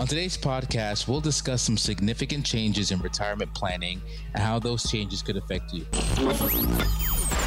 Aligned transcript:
On 0.00 0.06
today's 0.06 0.38
podcast, 0.38 1.08
we'll 1.08 1.20
discuss 1.20 1.60
some 1.60 1.76
significant 1.76 2.46
changes 2.46 2.90
in 2.90 3.00
retirement 3.00 3.52
planning 3.52 4.00
and 4.32 4.42
how 4.42 4.58
those 4.58 4.90
changes 4.90 5.20
could 5.20 5.36
affect 5.36 5.74
you. 5.74 5.84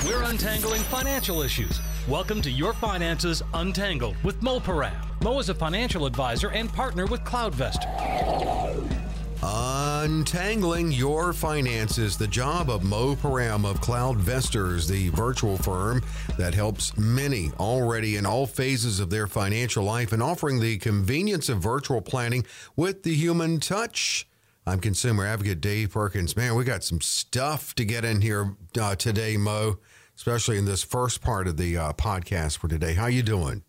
We're 0.05 0.21
untangling 0.21 0.81
financial 0.83 1.41
issues. 1.41 1.79
Welcome 2.07 2.43
to 2.43 2.51
Your 2.51 2.73
Finances 2.73 3.41
Untangled 3.55 4.15
with 4.23 4.39
Mo 4.43 4.59
Param. 4.59 4.93
Mo 5.23 5.39
is 5.39 5.49
a 5.49 5.55
financial 5.55 6.05
advisor 6.05 6.51
and 6.51 6.71
partner 6.71 7.07
with 7.07 7.21
CloudVestor. 7.21 8.52
Untangling 9.45 10.93
your 10.93 11.33
finances, 11.33 12.17
the 12.17 12.27
job 12.27 12.69
of 12.69 12.81
Mo 12.81 13.13
Param 13.13 13.69
of 13.69 13.81
CloudVestors, 13.81 14.87
the 14.87 15.09
virtual 15.09 15.57
firm 15.57 16.01
that 16.37 16.53
helps 16.53 16.97
many 16.97 17.51
already 17.59 18.15
in 18.15 18.25
all 18.25 18.47
phases 18.47 19.01
of 19.01 19.09
their 19.09 19.27
financial 19.27 19.83
life 19.83 20.13
and 20.13 20.23
offering 20.23 20.61
the 20.61 20.77
convenience 20.77 21.49
of 21.49 21.57
virtual 21.59 21.99
planning 21.99 22.45
with 22.77 23.03
the 23.03 23.13
human 23.13 23.59
touch. 23.59 24.25
I'm 24.65 24.79
consumer 24.79 25.25
advocate 25.25 25.59
Dave 25.59 25.91
Perkins. 25.91 26.37
Man, 26.37 26.55
we 26.55 26.63
got 26.63 26.85
some 26.85 27.01
stuff 27.01 27.75
to 27.75 27.83
get 27.83 28.05
in 28.05 28.21
here 28.21 28.55
uh, 28.79 28.95
today, 28.95 29.35
Mo, 29.35 29.77
especially 30.15 30.57
in 30.57 30.63
this 30.63 30.83
first 30.83 31.21
part 31.21 31.49
of 31.49 31.57
the 31.57 31.75
uh, 31.75 31.91
podcast 31.93 32.59
for 32.59 32.69
today. 32.69 32.93
How 32.93 33.07
you 33.07 33.23
doing? 33.23 33.63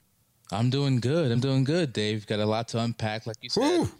I'm 0.52 0.70
doing 0.70 1.00
good. 1.00 1.32
I'm 1.32 1.40
doing 1.40 1.64
good, 1.64 1.92
Dave. 1.92 2.28
Got 2.28 2.38
a 2.38 2.46
lot 2.46 2.68
to 2.68 2.78
unpack, 2.78 3.26
like 3.26 3.38
you 3.40 3.50
said. 3.50 3.60
Whew. 3.60 3.90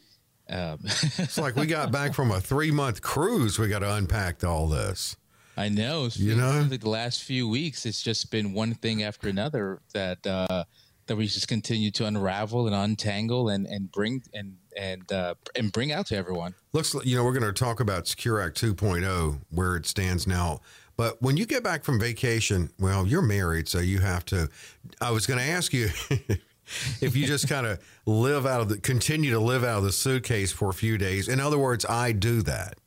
Um, 0.49 0.79
it's 0.85 1.39
like 1.39 1.57
we 1.57 1.67
got 1.67 1.91
back 1.91 2.15
from 2.15 2.31
a 2.31 2.41
three 2.41 2.71
month 2.71 3.03
cruise. 3.03 3.59
We 3.59 3.69
got 3.69 3.81
to 3.81 3.95
unpack 3.95 4.45
all 4.45 4.69
this. 4.69 5.17
I 5.57 5.69
know. 5.69 6.09
You 6.15 6.35
know, 6.35 6.67
like 6.69 6.81
the 6.81 6.89
last 6.89 7.23
few 7.23 7.49
weeks, 7.49 7.87
it's 7.87 8.03
just 8.03 8.31
been 8.31 8.53
one 8.53 8.75
thing 8.75 9.03
after 9.03 9.29
another 9.29 9.81
that 9.93 10.27
uh, 10.27 10.65
that 11.07 11.17
we 11.17 11.27
just 11.27 11.49
continue 11.49 11.91
to 11.93 12.07
unravel 12.07 12.67
and 12.67 12.75
untangle 12.75 13.49
and 13.49 13.67
and 13.67 13.91
bring 13.91 14.23
and 14.33 14.57
and 14.77 15.11
uh, 15.13 15.35
and 15.55 15.73
bring 15.73 15.93
out 15.93 16.07
to 16.07 16.17
everyone. 16.17 16.55
Looks 16.73 16.95
like 16.95 17.07
you 17.07 17.17
know 17.17 17.25
we're 17.25 17.33
going 17.33 17.45
to 17.45 17.53
talk 17.53 17.81
about 17.81 18.09
Secure 18.09 18.41
Act 18.41 18.61
2.0 18.61 19.41
where 19.51 19.77
it 19.77 19.87
stands 19.87 20.27
now. 20.27 20.61
But 20.97 21.21
when 21.21 21.37
you 21.37 21.45
get 21.45 21.65
back 21.65 21.83
from 21.83 21.99
vacation, 21.99 22.71
well, 22.79 23.07
you're 23.07 23.23
married, 23.23 23.69
so 23.69 23.81
you 23.81 23.99
have 23.99 24.25
to. 24.27 24.49
I 25.01 25.11
was 25.11 25.27
going 25.27 25.41
to 25.41 25.47
ask 25.47 25.73
you 25.73 25.89
if 27.01 27.17
you 27.17 27.27
just 27.27 27.49
kind 27.49 27.67
of 27.67 27.81
live 28.07 28.47
out 28.47 28.61
of 28.61 28.69
the 28.69 28.79
continue 28.79 29.31
to 29.33 29.41
live 29.41 29.65
out 29.65 29.79
of 29.79 29.85
the 29.85 29.93
suitcase 29.93 30.53
for 30.53 30.71
a 30.71 30.75
few 30.75 30.99
days. 30.99 31.29
In 31.29 31.41
other 31.41 31.59
words, 31.59 31.85
I 31.85 32.13
do 32.13 32.43
that. 32.43 32.79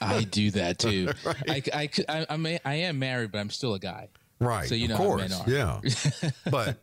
I 0.00 0.24
do 0.24 0.50
that 0.52 0.78
too. 0.78 1.12
right. 1.24 1.48
I, 1.48 1.62
I, 1.72 1.90
I, 2.08 2.26
I, 2.30 2.36
may, 2.36 2.58
I 2.64 2.74
am 2.74 2.98
married, 2.98 3.32
but 3.32 3.38
I'm 3.38 3.50
still 3.50 3.74
a 3.74 3.78
guy. 3.78 4.08
Right. 4.40 4.68
So 4.68 4.74
you 4.74 4.88
know, 4.88 4.94
of 4.94 5.00
course, 5.00 5.42
yeah. 5.46 5.80
but 6.50 6.76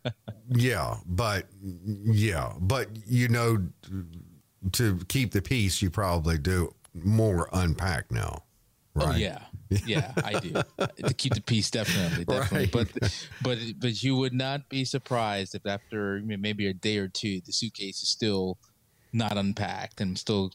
yeah, 0.50 0.96
but 1.06 1.46
yeah, 1.62 2.54
but 2.60 2.88
you 3.06 3.28
know, 3.28 3.68
to 4.72 5.00
keep 5.10 5.32
the 5.32 5.42
peace, 5.42 5.82
you 5.82 5.90
probably 5.90 6.38
do 6.38 6.74
more 6.94 7.50
unpack 7.52 8.12
now. 8.12 8.44
Oh, 8.96 9.06
right? 9.06 9.16
Oh 9.16 9.18
yeah, 9.18 9.40
yeah, 9.86 10.14
I 10.24 10.40
do 10.40 10.52
to 11.08 11.14
keep 11.14 11.34
the 11.34 11.42
peace. 11.42 11.70
Definitely, 11.70 12.26
definitely. 12.26 12.60
Right. 12.60 12.72
But 12.72 13.14
but 13.42 13.58
but 13.78 14.04
you 14.04 14.16
would 14.16 14.34
not 14.34 14.68
be 14.70 14.86
surprised 14.86 15.56
if 15.56 15.66
after 15.66 16.22
maybe 16.24 16.68
a 16.68 16.74
day 16.74 16.98
or 16.98 17.08
two, 17.08 17.42
the 17.46 17.52
suitcase 17.52 18.02
is 18.02 18.10
still 18.10 18.58
not 19.14 19.38
unpacked 19.38 20.02
and 20.02 20.12
I'm 20.12 20.16
still 20.16 20.52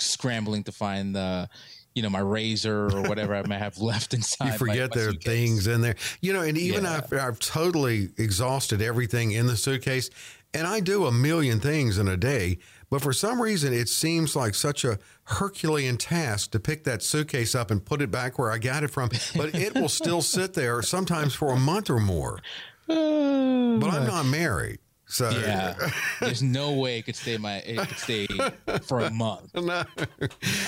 scrambling 0.00 0.62
to 0.64 0.72
find 0.72 1.14
the 1.14 1.48
you 1.94 2.02
know 2.02 2.10
my 2.10 2.20
razor 2.20 2.86
or 2.94 3.02
whatever 3.02 3.34
I 3.34 3.42
may 3.46 3.58
have 3.58 3.78
left 3.78 4.14
inside. 4.14 4.52
You 4.52 4.58
forget 4.58 4.90
my, 4.90 4.96
my 4.96 5.02
there 5.02 5.08
are 5.10 5.14
things 5.14 5.66
in 5.66 5.80
there, 5.80 5.96
you 6.20 6.32
know, 6.32 6.42
and 6.42 6.58
even 6.58 6.84
yeah. 6.84 6.94
after 6.94 7.20
I've 7.20 7.38
totally 7.38 8.10
exhausted 8.18 8.82
everything 8.82 9.32
in 9.32 9.46
the 9.46 9.56
suitcase, 9.56 10.10
and 10.52 10.66
I 10.66 10.80
do 10.80 11.06
a 11.06 11.12
million 11.12 11.60
things 11.60 11.98
in 11.98 12.08
a 12.08 12.16
day. 12.16 12.58
But 12.88 13.02
for 13.02 13.12
some 13.12 13.42
reason, 13.42 13.72
it 13.72 13.88
seems 13.88 14.36
like 14.36 14.54
such 14.54 14.84
a 14.84 14.98
Herculean 15.24 15.96
task 15.96 16.52
to 16.52 16.60
pick 16.60 16.84
that 16.84 17.02
suitcase 17.02 17.54
up 17.54 17.70
and 17.70 17.84
put 17.84 18.00
it 18.00 18.10
back 18.10 18.38
where 18.38 18.50
I 18.50 18.58
got 18.58 18.84
it 18.84 18.88
from. 18.88 19.10
But 19.34 19.54
it 19.54 19.74
will 19.74 19.88
still 19.88 20.22
sit 20.22 20.54
there 20.54 20.82
sometimes 20.82 21.34
for 21.34 21.52
a 21.52 21.58
month 21.58 21.90
or 21.90 21.98
more. 21.98 22.40
but 22.86 22.94
I'm 22.94 24.06
not 24.06 24.26
married. 24.26 24.78
So 25.08 25.30
yeah, 25.30 25.76
there's 26.20 26.42
no 26.42 26.72
way 26.72 26.98
it 26.98 27.02
could 27.02 27.14
stay 27.14 27.38
my 27.38 27.58
it 27.58 27.78
could 27.78 27.98
stay 27.98 28.26
for 28.82 29.00
a 29.00 29.10
month. 29.10 29.54
No. 29.54 29.84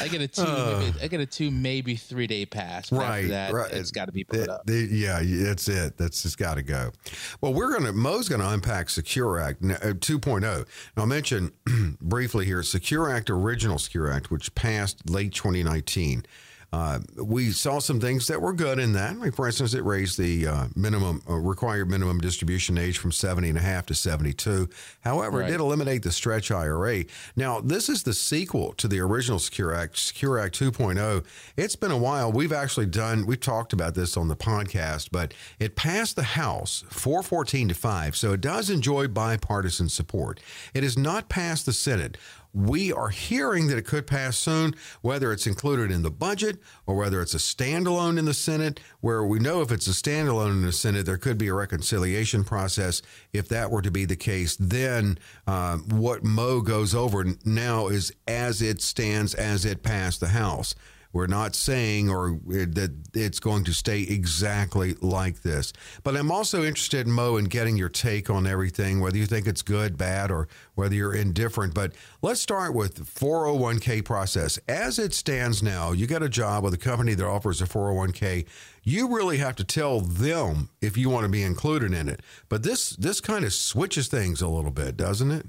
I 0.00 0.09
get 0.09 0.21
a 0.21 0.28
two, 0.28 0.43
uh, 0.43 0.78
maybe, 0.81 1.00
I 1.03 1.09
get 1.09 1.21
a 1.21 1.26
two, 1.26 1.50
maybe 1.50 1.97
three 1.97 2.28
day 2.28 2.47
pass. 2.47 2.93
right, 2.93 3.28
that, 3.28 3.53
right. 3.53 3.72
It's 3.72 3.91
got 3.91 4.04
to 4.04 4.12
be 4.12 4.22
put 4.22 4.41
it, 4.41 4.48
up. 4.48 4.65
The, 4.65 4.88
yeah, 4.91 5.21
that's 5.22 5.69
it. 5.69 5.97
That's 5.97 6.22
just 6.22 6.38
got 6.38 6.54
to 6.54 6.62
go. 6.62 6.93
Well, 7.41 7.53
we're 7.53 7.72
gonna 7.72 7.93
Mo's 7.93 8.28
gonna 8.28 8.48
unpack 8.48 8.91
Secure 8.91 9.41
Act 9.41 9.65
uh, 9.65 9.94
2.0. 9.94 10.41
Now, 10.41 10.65
I'll 10.97 11.06
mention 11.06 11.50
briefly 12.00 12.47
here 12.47 12.62
Secure 12.62 13.10
Act, 13.10 13.31
original 13.31 13.78
Secure 13.78 14.10
Act, 14.10 14.31
which 14.31 14.54
passed 14.54 15.10
late 15.10 15.32
2019. 15.32 16.25
Uh, 16.70 16.98
we 17.16 17.50
saw 17.50 17.78
some 17.78 17.98
things 17.98 18.26
that 18.26 18.42
were 18.42 18.52
good 18.52 18.78
in 18.78 18.92
that. 18.92 19.16
For 19.34 19.46
instance, 19.46 19.72
it 19.72 19.82
raised 19.84 20.18
the 20.18 20.46
uh, 20.46 20.66
minimum 20.76 21.22
uh, 21.28 21.34
required 21.34 21.88
minimum 21.88 22.20
distribution 22.20 22.76
age 22.76 22.98
from 22.98 23.10
70 23.10 23.48
and 23.48 23.58
a 23.58 23.62
half 23.62 23.86
to 23.86 23.94
72. 23.94 24.68
However, 25.00 25.38
right. 25.38 25.48
it 25.48 25.52
did 25.52 25.60
eliminate 25.60 26.02
the 26.02 26.12
stretch 26.12 26.50
IRA. 26.50 27.04
Now, 27.36 27.60
this 27.60 27.88
is 27.88 28.02
the 28.02 28.12
sequel 28.12 28.74
to 28.74 28.86
the 28.86 29.00
original 29.00 29.38
Secure 29.38 29.74
Act, 29.74 29.96
Secure 29.96 30.38
Act 30.38 30.58
2.0. 30.58 31.24
It's 31.56 31.76
been 31.76 31.90
a 31.90 31.96
while. 31.96 32.30
We've 32.30 32.52
actually 32.52 32.86
done, 32.86 33.24
we've 33.24 33.40
talked 33.40 33.72
about 33.72 33.94
this 33.94 34.16
on 34.18 34.28
the 34.28 34.36
podcast, 34.36 35.08
but 35.10 35.32
it 35.58 35.74
passed 35.74 36.16
the 36.16 36.22
House 36.22 36.84
414 36.90 37.68
to 37.68 37.74
5. 37.74 38.16
So 38.16 38.32
it 38.34 38.42
does 38.42 38.68
enjoy 38.68 39.08
bipartisan 39.08 39.88
support. 39.88 40.40
It 40.74 40.82
has 40.82 40.98
not 40.98 41.30
passed 41.30 41.64
the 41.64 41.72
Senate. 41.72 42.18
We 42.53 42.92
are 42.92 43.10
hearing 43.10 43.69
that 43.69 43.78
it 43.78 43.86
could 43.86 44.06
pass 44.06 44.36
soon, 44.36 44.75
whether 45.03 45.32
it's 45.32 45.47
included 45.47 45.91
in 45.91 46.03
the 46.03 46.10
budget 46.10 46.59
or 46.86 46.97
whether 46.97 47.20
it's 47.20 47.34
a 47.34 47.38
standalone 47.38 48.19
in 48.19 48.25
the 48.25 48.34
Senate, 48.34 48.81
where 49.00 49.25
we 49.25 49.38
know 49.38 49.60
if 49.60 49.70
it's 49.70 49.86
a 49.86 49.91
standalone 49.91 50.53
in 50.53 50.62
the 50.62 50.72
Senate, 50.72 51.06
there 51.06 51.19
could 51.19 51.38
be 51.38 51.48
a 51.48 51.54
reconciliation 51.54 52.44
process. 52.44 53.03
If 53.32 53.48
that 53.48 53.70
were 53.70 53.82
to 53.82 53.91
be 53.91 54.04
the 54.06 54.16
case, 54.16 54.56
then 54.56 55.19
uh, 55.47 55.76
what 55.76 56.25
Mo 56.25 56.60
goes 56.60 56.94
over 56.94 57.25
now 57.44 57.88
is 57.88 58.12
as 58.26 58.62
it 58.62 58.80
stands, 58.80 59.34
as 59.34 59.65
it 59.65 59.82
passed 59.82 60.20
the 60.20 60.28
House. 60.28 60.75
We're 61.12 61.26
not 61.26 61.54
saying 61.54 62.10
or 62.10 62.32
uh, 62.32 62.66
that 62.72 62.94
it's 63.14 63.41
going 63.41 63.64
to 63.64 63.72
stay 63.72 64.02
exactly 64.02 64.94
like 65.00 65.42
this. 65.42 65.72
But 66.02 66.16
I'm 66.16 66.30
also 66.30 66.62
interested, 66.62 67.06
Mo, 67.06 67.36
in 67.36 67.46
getting 67.46 67.76
your 67.76 67.88
take 67.88 68.28
on 68.28 68.46
everything, 68.46 69.00
whether 69.00 69.16
you 69.16 69.26
think 69.26 69.47
it's 69.47 69.62
good, 69.62 69.97
bad, 69.97 70.30
or 70.30 70.48
whether 70.74 70.94
you're 70.94 71.14
indifferent. 71.14 71.72
But 71.74 71.92
let's 72.20 72.41
start 72.41 72.74
with 72.74 72.97
the 72.97 73.04
401k 73.04 74.04
process. 74.04 74.58
As 74.68 74.98
it 74.98 75.14
stands 75.14 75.62
now, 75.62 75.92
you 75.92 76.06
get 76.06 76.22
a 76.22 76.28
job 76.28 76.62
with 76.64 76.74
a 76.74 76.78
company 76.78 77.14
that 77.14 77.26
offers 77.26 77.62
a 77.62 77.66
401k. 77.66 78.47
You 78.82 79.14
really 79.14 79.38
have 79.38 79.56
to 79.56 79.64
tell 79.64 80.00
them 80.00 80.68
if 80.80 80.97
you 80.97 81.08
want 81.10 81.24
to 81.24 81.30
be 81.30 81.42
included 81.42 81.92
in 81.92 82.08
it. 82.08 82.20
But 82.48 82.62
this 82.62 82.91
this 82.91 83.20
kind 83.20 83.44
of 83.44 83.52
switches 83.52 84.08
things 84.08 84.41
a 84.41 84.48
little 84.48 84.70
bit, 84.70 84.97
doesn't 84.97 85.30
it? 85.30 85.47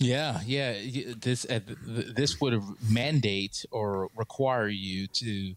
Yeah, 0.00 0.40
yeah. 0.46 0.76
This 1.20 1.44
uh, 1.44 1.60
this 1.86 2.40
would 2.40 2.60
mandate 2.90 3.66
or 3.70 4.08
require 4.16 4.68
you 4.68 5.06
to, 5.08 5.54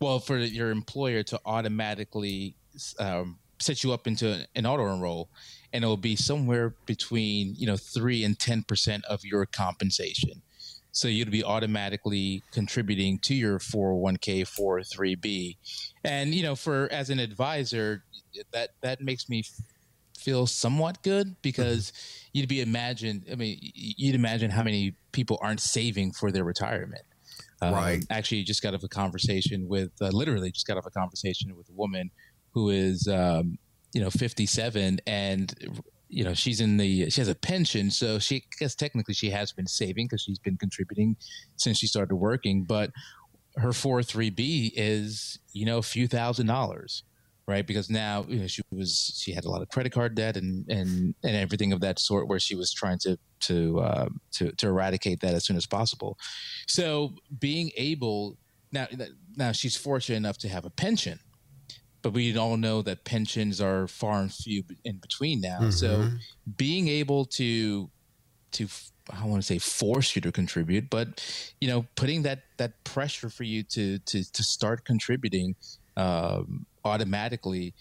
well, 0.00 0.18
for 0.18 0.36
your 0.36 0.70
employer 0.72 1.22
to 1.22 1.40
automatically 1.46 2.56
um, 2.98 3.38
set 3.60 3.84
you 3.84 3.92
up 3.92 4.08
into 4.08 4.46
an 4.56 4.66
auto 4.66 4.92
enroll, 4.92 5.28
and 5.72 5.84
it 5.84 5.86
will 5.86 5.96
be 5.96 6.16
somewhere 6.16 6.74
between 6.86 7.54
you 7.56 7.68
know 7.68 7.76
three 7.76 8.24
and 8.24 8.36
ten 8.36 8.64
percent 8.64 9.04
of 9.04 9.24
your 9.24 9.46
compensation. 9.46 10.42
So 10.90 11.06
you'd 11.06 11.30
be 11.30 11.44
automatically 11.44 12.42
contributing 12.52 13.18
to 13.20 13.34
your 13.34 13.58
401k 13.58 14.42
403b, 14.42 15.56
and 16.02 16.34
you 16.34 16.42
know, 16.42 16.56
for 16.56 16.88
as 16.90 17.10
an 17.10 17.20
advisor, 17.20 18.02
that 18.52 18.70
that 18.80 19.00
makes 19.00 19.28
me 19.28 19.44
feel 20.24 20.46
somewhat 20.46 21.02
good 21.02 21.36
because 21.42 21.92
you'd 22.32 22.48
be 22.48 22.60
imagine. 22.60 23.24
I 23.30 23.34
mean, 23.34 23.58
you'd 23.60 24.14
imagine 24.14 24.50
how 24.50 24.62
many 24.62 24.94
people 25.12 25.38
aren't 25.42 25.60
saving 25.60 26.12
for 26.12 26.32
their 26.32 26.44
retirement. 26.44 27.02
Um, 27.60 27.74
right. 27.74 28.04
Actually, 28.10 28.42
just 28.42 28.62
got 28.62 28.74
off 28.74 28.82
a 28.82 28.88
conversation 28.88 29.68
with, 29.68 29.90
uh, 30.00 30.08
literally, 30.08 30.50
just 30.50 30.66
got 30.66 30.76
off 30.76 30.86
a 30.86 30.90
conversation 30.90 31.54
with 31.56 31.68
a 31.68 31.72
woman 31.72 32.10
who 32.52 32.70
is, 32.70 33.06
um, 33.08 33.58
you 33.92 34.00
know, 34.00 34.10
57 34.10 34.98
and 35.06 35.54
you 36.08 36.22
know 36.22 36.34
she's 36.34 36.60
in 36.60 36.76
the 36.76 37.10
she 37.10 37.20
has 37.20 37.28
a 37.28 37.34
pension 37.34 37.90
so 37.90 38.18
she 38.18 38.36
I 38.36 38.56
guess 38.60 38.74
technically 38.74 39.14
she 39.14 39.30
has 39.30 39.52
been 39.52 39.66
saving 39.66 40.06
because 40.06 40.22
she's 40.22 40.38
been 40.38 40.58
contributing 40.58 41.16
since 41.56 41.78
she 41.78 41.86
started 41.86 42.14
working 42.14 42.64
but 42.64 42.90
her 43.56 43.70
403b 43.70 44.72
is 44.76 45.38
you 45.52 45.64
know 45.64 45.78
a 45.78 45.82
few 45.82 46.06
thousand 46.06 46.46
dollars 46.46 47.04
right? 47.46 47.66
Because 47.66 47.90
now 47.90 48.24
you 48.28 48.38
know, 48.40 48.46
she 48.46 48.62
was 48.70 49.18
she 49.20 49.32
had 49.32 49.44
a 49.44 49.50
lot 49.50 49.62
of 49.62 49.68
credit 49.68 49.92
card 49.92 50.14
debt 50.14 50.36
and 50.36 50.68
and 50.68 51.14
and 51.22 51.36
everything 51.36 51.72
of 51.72 51.80
that 51.80 51.98
sort, 51.98 52.28
where 52.28 52.40
she 52.40 52.54
was 52.54 52.72
trying 52.72 52.98
to 53.00 53.18
to 53.40 53.80
uh, 53.80 54.08
to 54.32 54.52
to 54.52 54.66
eradicate 54.66 55.20
that 55.20 55.34
as 55.34 55.44
soon 55.44 55.56
as 55.56 55.66
possible. 55.66 56.16
So 56.66 57.14
being 57.38 57.70
able 57.76 58.36
now 58.72 58.86
now 59.36 59.52
she's 59.52 59.76
fortunate 59.76 60.16
enough 60.16 60.38
to 60.38 60.48
have 60.48 60.64
a 60.64 60.70
pension, 60.70 61.20
but 62.02 62.12
we 62.12 62.36
all 62.36 62.56
know 62.56 62.82
that 62.82 63.04
pensions 63.04 63.60
are 63.60 63.86
far 63.86 64.22
and 64.22 64.32
few 64.32 64.62
in 64.84 64.98
between 64.98 65.40
now. 65.40 65.58
Mm-hmm. 65.60 65.70
So 65.70 66.10
being 66.56 66.88
able 66.88 67.26
to 67.26 67.90
to 68.52 68.68
I 69.10 69.20
don't 69.20 69.30
want 69.30 69.42
to 69.42 69.46
say 69.46 69.58
force 69.58 70.16
you 70.16 70.22
to 70.22 70.32
contribute, 70.32 70.88
but 70.88 71.22
you 71.60 71.68
know, 71.68 71.86
putting 71.94 72.22
that 72.22 72.44
that 72.56 72.82
pressure 72.84 73.28
for 73.28 73.44
you 73.44 73.62
to 73.64 73.98
to 73.98 74.32
to 74.32 74.42
start 74.42 74.84
contributing 74.86 75.56
um, 75.96 76.66
automatically 76.84 77.74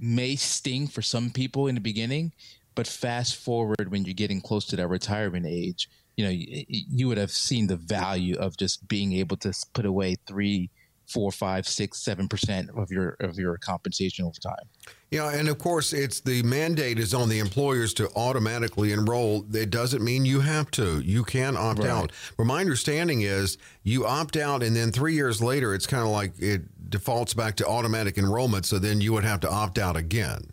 may 0.00 0.36
sting 0.36 0.86
for 0.86 1.02
some 1.02 1.30
people 1.30 1.66
in 1.66 1.74
the 1.74 1.80
beginning, 1.80 2.32
but 2.74 2.86
fast 2.86 3.36
forward 3.36 3.90
when 3.90 4.04
you're 4.04 4.14
getting 4.14 4.40
close 4.40 4.64
to 4.66 4.76
that 4.76 4.88
retirement 4.88 5.46
age, 5.46 5.88
you 6.16 6.24
know, 6.24 6.30
you, 6.30 6.64
you 6.68 7.08
would 7.08 7.18
have 7.18 7.30
seen 7.30 7.66
the 7.66 7.76
value 7.76 8.36
of 8.36 8.56
just 8.56 8.86
being 8.88 9.12
able 9.12 9.36
to 9.38 9.52
put 9.72 9.86
away 9.86 10.16
three 10.26 10.70
four, 11.06 11.30
five, 11.30 11.66
six, 11.66 11.98
seven 11.98 12.28
percent 12.28 12.70
of 12.76 12.90
your 12.90 13.16
of 13.20 13.38
your 13.38 13.56
compensation 13.58 14.24
over 14.24 14.38
time. 14.40 14.66
Yeah, 15.10 15.32
and 15.32 15.48
of 15.48 15.58
course, 15.58 15.92
it's 15.92 16.20
the 16.20 16.42
mandate 16.42 16.98
is 16.98 17.14
on 17.14 17.28
the 17.28 17.38
employers 17.38 17.94
to 17.94 18.10
automatically 18.16 18.92
enroll. 18.92 19.44
It 19.54 19.70
doesn't 19.70 20.02
mean 20.02 20.24
you 20.24 20.40
have 20.40 20.70
to. 20.72 21.00
You 21.00 21.22
can 21.24 21.56
opt 21.56 21.80
right. 21.80 21.88
out. 21.88 22.12
But 22.36 22.46
my 22.46 22.60
understanding 22.60 23.22
is 23.22 23.56
you 23.82 24.06
opt 24.06 24.36
out, 24.36 24.62
and 24.62 24.74
then 24.74 24.90
three 24.90 25.14
years 25.14 25.40
later, 25.40 25.74
it's 25.74 25.86
kind 25.86 26.02
of 26.02 26.08
like 26.08 26.32
it 26.38 26.62
defaults 26.90 27.34
back 27.34 27.56
to 27.56 27.66
automatic 27.66 28.18
enrollment. 28.18 28.66
So 28.66 28.78
then 28.78 29.00
you 29.00 29.12
would 29.12 29.24
have 29.24 29.40
to 29.40 29.50
opt 29.50 29.78
out 29.78 29.96
again. 29.96 30.50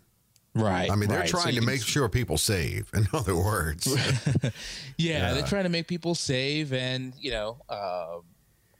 Right. 0.54 0.90
I 0.90 0.96
mean, 0.96 1.08
they're 1.08 1.20
right. 1.20 1.28
trying 1.28 1.54
so 1.54 1.60
to 1.60 1.66
make 1.66 1.82
sure 1.82 2.08
people 2.08 2.36
save. 2.36 2.90
In 2.94 3.08
other 3.12 3.34
words, 3.36 3.86
yeah, 3.86 4.50
yeah, 4.98 5.34
they're 5.34 5.42
trying 5.46 5.64
to 5.64 5.70
make 5.70 5.88
people 5.88 6.14
save, 6.14 6.72
and 6.72 7.14
you 7.18 7.30
know. 7.30 7.58
Uh, 7.68 8.18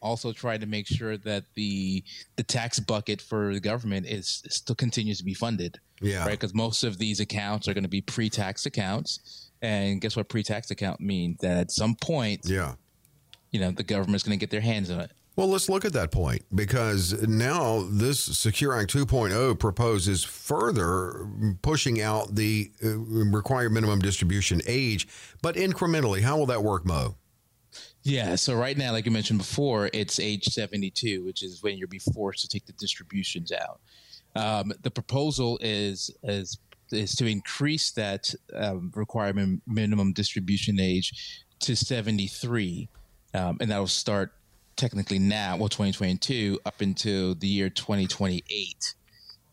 also 0.02 0.32
try 0.32 0.58
to 0.58 0.66
make 0.66 0.86
sure 0.86 1.16
that 1.18 1.44
the 1.54 2.04
the 2.36 2.42
tax 2.42 2.80
bucket 2.80 3.20
for 3.20 3.54
the 3.54 3.60
government 3.60 4.06
is 4.06 4.42
still 4.48 4.76
continues 4.76 5.18
to 5.18 5.24
be 5.24 5.34
funded. 5.34 5.78
Yeah. 6.00 6.24
Right. 6.24 6.32
Because 6.32 6.54
most 6.54 6.82
of 6.82 6.98
these 6.98 7.20
accounts 7.20 7.68
are 7.68 7.74
going 7.74 7.84
to 7.84 7.88
be 7.88 8.00
pre-tax 8.00 8.66
accounts, 8.66 9.50
and 9.62 10.00
guess 10.00 10.16
what? 10.16 10.28
Pre-tax 10.28 10.70
account 10.70 11.00
means 11.00 11.38
that 11.40 11.56
at 11.56 11.70
some 11.70 11.94
point, 11.94 12.40
yeah, 12.44 12.74
you 13.52 13.60
know, 13.60 13.70
the 13.70 13.84
government's 13.84 14.24
going 14.24 14.36
to 14.36 14.40
get 14.40 14.50
their 14.50 14.60
hands 14.60 14.90
on 14.90 15.00
it. 15.00 15.12
Well, 15.34 15.48
let's 15.48 15.70
look 15.70 15.86
at 15.86 15.94
that 15.94 16.10
point 16.10 16.44
because 16.54 17.26
now 17.26 17.86
this 17.90 18.20
Secure 18.20 18.78
Act 18.78 18.92
2.0 18.92 19.58
proposes 19.58 20.22
further 20.22 21.26
pushing 21.62 22.02
out 22.02 22.34
the 22.34 22.70
uh, 22.84 22.98
required 22.98 23.72
minimum 23.72 24.00
distribution 24.00 24.60
age, 24.66 25.08
but 25.40 25.54
incrementally. 25.54 26.20
How 26.20 26.36
will 26.36 26.46
that 26.46 26.62
work, 26.62 26.84
Mo? 26.84 27.16
Yeah. 28.02 28.34
So 28.34 28.54
right 28.54 28.76
now, 28.76 28.92
like 28.92 29.06
you 29.06 29.12
mentioned 29.12 29.38
before, 29.38 29.88
it's 29.92 30.18
age 30.18 30.44
72, 30.44 31.24
which 31.24 31.42
is 31.42 31.62
when 31.62 31.78
you'll 31.78 31.88
be 31.88 32.00
forced 32.00 32.40
to 32.42 32.48
take 32.48 32.66
the 32.66 32.72
distributions 32.72 33.52
out. 33.52 33.80
Um, 34.34 34.72
the 34.82 34.90
proposal 34.90 35.58
is 35.60 36.10
is 36.22 36.58
is 36.90 37.14
to 37.16 37.26
increase 37.26 37.90
that 37.92 38.34
um, 38.54 38.92
requirement 38.94 39.62
minimum 39.66 40.12
distribution 40.12 40.78
age 40.80 41.44
to 41.60 41.76
73, 41.76 42.88
um, 43.34 43.56
and 43.60 43.70
that 43.70 43.78
will 43.78 43.86
start 43.86 44.32
technically 44.76 45.18
now, 45.18 45.56
well, 45.56 45.68
2022 45.68 46.60
up 46.66 46.80
until 46.80 47.34
the 47.34 47.46
year 47.46 47.70
2028, 47.70 48.94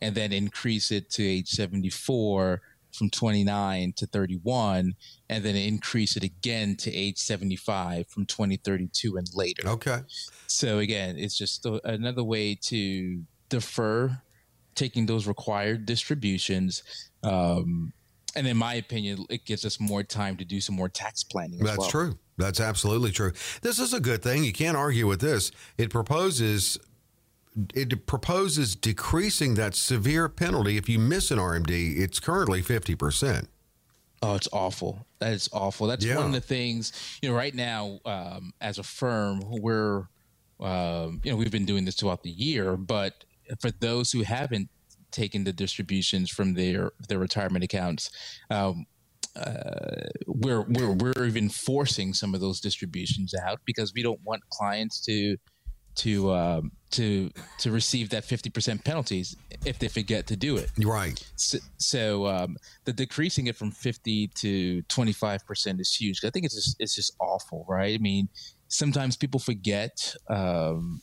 and 0.01 0.15
then 0.15 0.33
increase 0.33 0.91
it 0.91 1.09
to 1.11 1.23
age 1.23 1.49
74 1.49 2.61
from 2.93 3.09
29 3.09 3.93
to 3.97 4.05
31 4.07 4.93
and 5.29 5.43
then 5.43 5.55
increase 5.55 6.15
it 6.15 6.23
again 6.23 6.75
to 6.77 6.93
age 6.93 7.17
75 7.17 8.07
from 8.07 8.25
2032 8.25 9.17
and 9.17 9.27
later. 9.33 9.67
Okay. 9.67 9.99
So 10.47 10.79
again, 10.79 11.17
it's 11.17 11.37
just 11.37 11.65
another 11.83 12.23
way 12.23 12.55
to 12.63 13.23
defer 13.49 14.21
taking 14.75 15.05
those 15.05 15.27
required 15.27 15.85
distributions. 15.85 16.83
Um, 17.23 17.93
and 18.35 18.47
in 18.47 18.57
my 18.57 18.75
opinion, 18.75 19.25
it 19.29 19.45
gives 19.45 19.65
us 19.65 19.79
more 19.79 20.03
time 20.03 20.37
to 20.37 20.45
do 20.45 20.61
some 20.61 20.75
more 20.75 20.89
tax 20.89 21.23
planning. 21.23 21.59
That's 21.59 21.79
well. 21.79 21.89
true. 21.89 22.19
That's 22.37 22.61
absolutely 22.61 23.11
true. 23.11 23.33
This 23.61 23.79
is 23.79 23.93
a 23.93 23.99
good 23.99 24.23
thing. 24.23 24.45
You 24.45 24.53
can't 24.53 24.77
argue 24.77 25.07
with 25.07 25.19
this. 25.19 25.51
It 25.77 25.89
proposes 25.89 26.77
it 27.73 28.05
proposes 28.05 28.75
decreasing 28.75 29.55
that 29.55 29.75
severe 29.75 30.29
penalty 30.29 30.77
if 30.77 30.87
you 30.87 30.99
miss 30.99 31.31
an 31.31 31.39
RMD. 31.39 31.97
It's 31.97 32.19
currently 32.19 32.61
50%. 32.61 33.47
Oh, 34.21 34.35
it's 34.35 34.49
awful. 34.51 35.05
That 35.19 35.33
is 35.33 35.49
awful. 35.53 35.87
That's 35.87 36.05
yeah. 36.05 36.17
one 36.17 36.25
of 36.27 36.31
the 36.33 36.41
things, 36.41 36.91
you 37.21 37.29
know, 37.29 37.35
right 37.35 37.55
now, 37.55 37.99
um, 38.05 38.53
as 38.59 38.77
a 38.77 38.83
firm, 38.83 39.41
we're, 39.45 40.07
um, 40.59 41.21
you 41.23 41.31
know, 41.31 41.37
we've 41.37 41.51
been 41.51 41.65
doing 41.65 41.85
this 41.85 41.95
throughout 41.95 42.23
the 42.23 42.29
year, 42.29 42.75
but 42.75 43.23
for 43.61 43.71
those 43.71 44.11
who 44.11 44.23
haven't 44.23 44.69
taken 45.11 45.43
the 45.43 45.53
distributions 45.53 46.29
from 46.29 46.53
their, 46.53 46.91
their 47.07 47.19
retirement 47.19 47.63
accounts, 47.63 48.11
um, 48.49 48.85
uh, 49.37 50.07
we're, 50.27 50.61
we're, 50.63 50.91
we're 50.91 51.25
even 51.25 51.47
forcing 51.47 52.13
some 52.13 52.35
of 52.35 52.41
those 52.41 52.59
distributions 52.59 53.33
out 53.45 53.61
because 53.63 53.93
we 53.93 54.03
don't 54.03 54.19
want 54.25 54.41
clients 54.49 54.99
to, 54.99 55.37
to 55.99 56.31
um, 56.31 56.71
to 56.91 57.29
to 57.59 57.71
receive 57.71 58.09
that 58.09 58.23
fifty 58.23 58.49
percent 58.49 58.83
penalties 58.83 59.35
if 59.65 59.79
they 59.79 59.87
forget 59.87 60.27
to 60.27 60.35
do 60.35 60.57
it. 60.57 60.71
Right. 60.77 61.21
So, 61.35 61.57
so 61.77 62.27
um, 62.27 62.57
the 62.85 62.93
decreasing 62.93 63.47
it 63.47 63.55
from 63.55 63.71
fifty 63.71 64.27
to 64.35 64.81
twenty 64.83 65.11
five 65.11 65.45
percent 65.45 65.79
is 65.81 65.93
huge. 65.93 66.23
I 66.23 66.29
think 66.29 66.45
it's 66.45 66.55
just 66.55 66.75
it's 66.79 66.95
just 66.95 67.13
awful, 67.19 67.65
right? 67.67 67.93
I 67.93 67.97
mean, 67.97 68.29
sometimes 68.67 69.17
people 69.17 69.39
forget. 69.39 70.15
Um, 70.29 71.01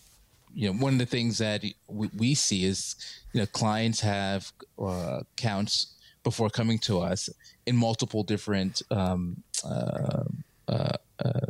you 0.55 0.73
know, 0.73 0.79
one 0.79 0.95
of 0.95 0.99
the 0.99 1.07
things 1.07 1.37
that 1.39 1.63
we, 1.87 2.09
we 2.17 2.35
see 2.35 2.65
is 2.65 2.97
you 3.35 3.41
know 3.41 3.47
clients 3.47 4.01
have 4.01 4.51
uh, 4.79 5.21
accounts 5.33 5.95
before 6.25 6.49
coming 6.49 6.79
to 6.79 7.01
us 7.01 7.29
in 7.67 7.77
multiple 7.77 8.23
different 8.23 8.81
um, 8.91 9.43
uh, 9.63 10.25
uh, 10.67 10.97
uh 11.23 11.41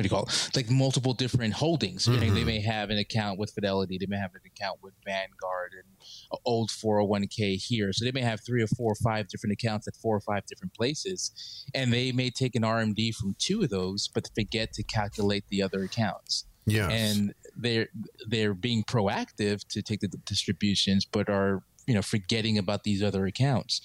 what 0.00 0.08
do 0.08 0.14
you 0.14 0.16
call 0.16 0.28
it? 0.28 0.56
Like 0.56 0.70
multiple 0.70 1.12
different 1.12 1.54
holdings. 1.54 2.06
Mm-hmm. 2.06 2.22
You 2.22 2.28
know, 2.28 2.34
they 2.34 2.44
may 2.44 2.60
have 2.60 2.90
an 2.90 2.98
account 2.98 3.38
with 3.38 3.50
Fidelity, 3.50 3.98
they 3.98 4.06
may 4.06 4.16
have 4.16 4.34
an 4.34 4.40
account 4.46 4.78
with 4.82 4.94
Vanguard 5.04 5.72
and 5.74 6.40
old 6.44 6.70
401k 6.70 7.56
here. 7.56 7.92
So 7.92 8.04
they 8.04 8.12
may 8.12 8.22
have 8.22 8.40
three 8.40 8.62
or 8.62 8.66
four 8.66 8.92
or 8.92 8.96
five 8.96 9.28
different 9.28 9.52
accounts 9.52 9.86
at 9.86 9.94
four 9.96 10.16
or 10.16 10.20
five 10.20 10.46
different 10.46 10.74
places. 10.74 11.66
And 11.74 11.92
they 11.92 12.12
may 12.12 12.30
take 12.30 12.54
an 12.54 12.62
RMD 12.62 13.14
from 13.14 13.36
two 13.38 13.62
of 13.62 13.70
those, 13.70 14.08
but 14.08 14.30
forget 14.34 14.72
to 14.74 14.82
calculate 14.82 15.44
the 15.48 15.62
other 15.62 15.82
accounts. 15.82 16.46
Yeah. 16.66 16.88
And 16.88 17.34
they're 17.56 17.88
they're 18.26 18.54
being 18.54 18.84
proactive 18.84 19.66
to 19.68 19.82
take 19.82 20.00
the 20.00 20.08
distributions, 20.08 21.04
but 21.04 21.28
are 21.28 21.62
you 21.86 21.94
know 21.94 22.02
forgetting 22.02 22.58
about 22.58 22.84
these 22.84 23.02
other 23.02 23.26
accounts. 23.26 23.80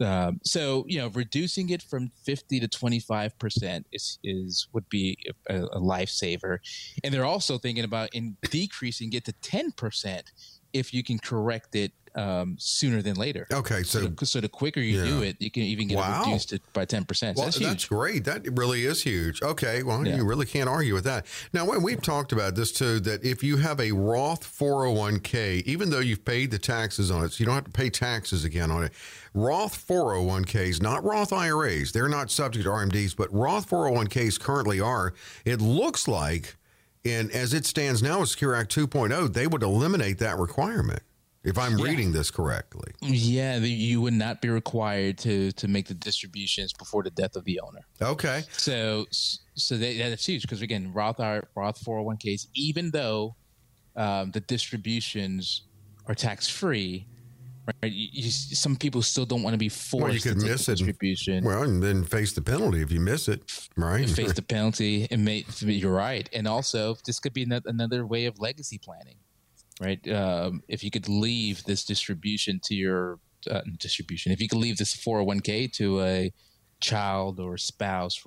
Um, 0.00 0.40
so 0.44 0.84
you 0.88 0.98
know, 0.98 1.08
reducing 1.08 1.70
it 1.70 1.82
from 1.82 2.10
fifty 2.24 2.58
to 2.60 2.68
twenty 2.68 3.00
five 3.00 3.38
percent 3.38 3.86
is 3.92 4.18
is 4.24 4.68
would 4.72 4.88
be 4.88 5.16
a, 5.48 5.56
a 5.56 5.80
lifesaver, 5.80 6.58
and 7.02 7.14
they're 7.14 7.24
also 7.24 7.58
thinking 7.58 7.84
about 7.84 8.10
in 8.14 8.36
decreasing 8.50 9.12
it 9.12 9.24
to 9.26 9.32
ten 9.34 9.72
percent 9.72 10.32
if 10.72 10.92
you 10.92 11.04
can 11.04 11.18
correct 11.18 11.76
it 11.76 11.92
um, 12.14 12.56
sooner 12.58 13.02
than 13.02 13.14
later. 13.14 13.46
Okay, 13.52 13.82
so 13.82 14.00
so 14.00 14.08
the, 14.08 14.26
so 14.26 14.40
the 14.40 14.48
quicker 14.48 14.80
you 14.80 14.98
yeah. 14.98 15.04
do 15.04 15.22
it, 15.22 15.36
you 15.40 15.50
can 15.50 15.62
even 15.62 15.88
get 15.88 15.98
wow. 15.98 16.22
it 16.22 16.26
reduced 16.26 16.48
to, 16.50 16.60
by 16.72 16.84
ten 16.84 17.04
percent. 17.04 17.36
Well, 17.36 17.46
that's, 17.46 17.58
that's, 17.58 17.84
great. 17.86 18.24
That 18.24 18.46
really 18.56 18.84
is 18.84 19.02
huge. 19.02 19.42
Okay, 19.42 19.82
well, 19.82 20.06
yeah. 20.06 20.16
you 20.16 20.24
really 20.24 20.46
can't 20.46 20.68
argue 20.68 20.94
with 20.94 21.04
that. 21.04 21.26
Now, 21.52 21.64
when 21.64 21.82
we've 21.82 22.02
talked 22.02 22.32
about 22.32 22.54
this 22.54 22.72
too, 22.72 23.00
that 23.00 23.24
if 23.24 23.42
you 23.42 23.56
have 23.56 23.80
a 23.80 23.92
Roth 23.92 24.44
four 24.44 24.84
hundred 24.84 24.98
one 24.98 25.20
k, 25.20 25.62
even 25.66 25.90
though 25.90 26.00
you've 26.00 26.24
paid 26.24 26.50
the 26.50 26.58
taxes 26.58 27.10
on 27.10 27.24
it, 27.24 27.32
so 27.32 27.40
you 27.40 27.46
don't 27.46 27.56
have 27.56 27.64
to 27.64 27.70
pay 27.70 27.90
taxes 27.90 28.44
again 28.44 28.70
on 28.70 28.84
it. 28.84 28.92
Roth 29.36 29.84
401ks, 29.88 30.80
not 30.80 31.02
Roth 31.02 31.32
IRAs, 31.32 31.90
they're 31.90 32.08
not 32.08 32.30
subject 32.30 32.66
to 32.66 32.70
RMDs, 32.70 33.16
but 33.16 33.32
Roth 33.34 33.68
401ks 33.68 34.38
currently 34.38 34.80
are. 34.80 35.12
It 35.44 35.60
looks 35.60 36.06
like, 36.06 36.54
and 37.04 37.32
as 37.32 37.52
it 37.52 37.66
stands 37.66 38.00
now 38.00 38.20
with 38.20 38.28
Secure 38.28 38.54
Act 38.54 38.72
2.0, 38.72 39.32
they 39.32 39.48
would 39.48 39.64
eliminate 39.64 40.20
that 40.20 40.38
requirement 40.38 41.02
if 41.44 41.58
I'm 41.58 41.78
yeah. 41.78 41.84
reading 41.84 42.10
this 42.10 42.30
correctly. 42.30 42.92
Yeah, 43.02 43.58
you 43.58 44.00
would 44.00 44.14
not 44.14 44.40
be 44.40 44.48
required 44.48 45.18
to 45.18 45.52
to 45.52 45.68
make 45.68 45.86
the 45.86 45.94
distributions 45.94 46.72
before 46.72 47.02
the 47.02 47.10
death 47.10 47.36
of 47.36 47.44
the 47.44 47.60
owner. 47.60 47.80
Okay. 48.00 48.42
So 48.52 49.06
so 49.10 49.76
they, 49.76 49.98
that's 49.98 50.26
huge 50.26 50.42
because 50.42 50.62
again, 50.62 50.92
Roth 50.92 51.20
Roth 51.20 51.84
401ks, 51.84 52.48
even 52.54 52.90
though 52.90 53.36
um, 53.94 54.30
the 54.30 54.40
distributions 54.40 55.62
are 56.06 56.14
tax 56.14 56.48
free, 56.48 57.06
right? 57.66 57.92
You, 57.92 58.08
you, 58.12 58.30
some 58.30 58.76
people 58.76 59.02
still 59.02 59.26
don't 59.26 59.42
want 59.42 59.54
to 59.54 59.58
be 59.58 59.68
forced 59.68 60.02
well, 60.02 60.12
you 60.14 60.20
could 60.20 60.40
to 60.40 60.46
miss 60.46 60.66
distribution. 60.66 61.34
And, 61.34 61.46
well, 61.46 61.62
and 61.62 61.82
then 61.82 62.04
face 62.04 62.32
the 62.32 62.42
penalty 62.42 62.82
if 62.82 62.90
you 62.90 63.00
miss 63.00 63.28
it, 63.28 63.68
right? 63.76 64.08
Face 64.08 64.32
the 64.34 64.42
penalty, 64.42 65.06
and 65.10 65.24
may, 65.24 65.44
you're 65.60 65.94
right. 65.94 66.28
And 66.32 66.48
also, 66.48 66.96
this 67.06 67.20
could 67.20 67.32
be 67.32 67.46
another 67.66 68.06
way 68.06 68.26
of 68.26 68.40
legacy 68.40 68.78
planning 68.78 69.16
right? 69.80 70.06
Um, 70.08 70.62
if 70.68 70.82
you 70.84 70.90
could 70.90 71.08
leave 71.08 71.64
this 71.64 71.84
distribution 71.84 72.60
to 72.64 72.74
your 72.74 73.18
uh, 73.50 73.60
distribution, 73.78 74.32
if 74.32 74.40
you 74.40 74.48
could 74.48 74.58
leave 74.58 74.78
this 74.78 74.94
401k 74.94 75.72
to 75.74 76.02
a 76.02 76.32
child 76.80 77.40
or 77.40 77.56
spouse, 77.56 78.22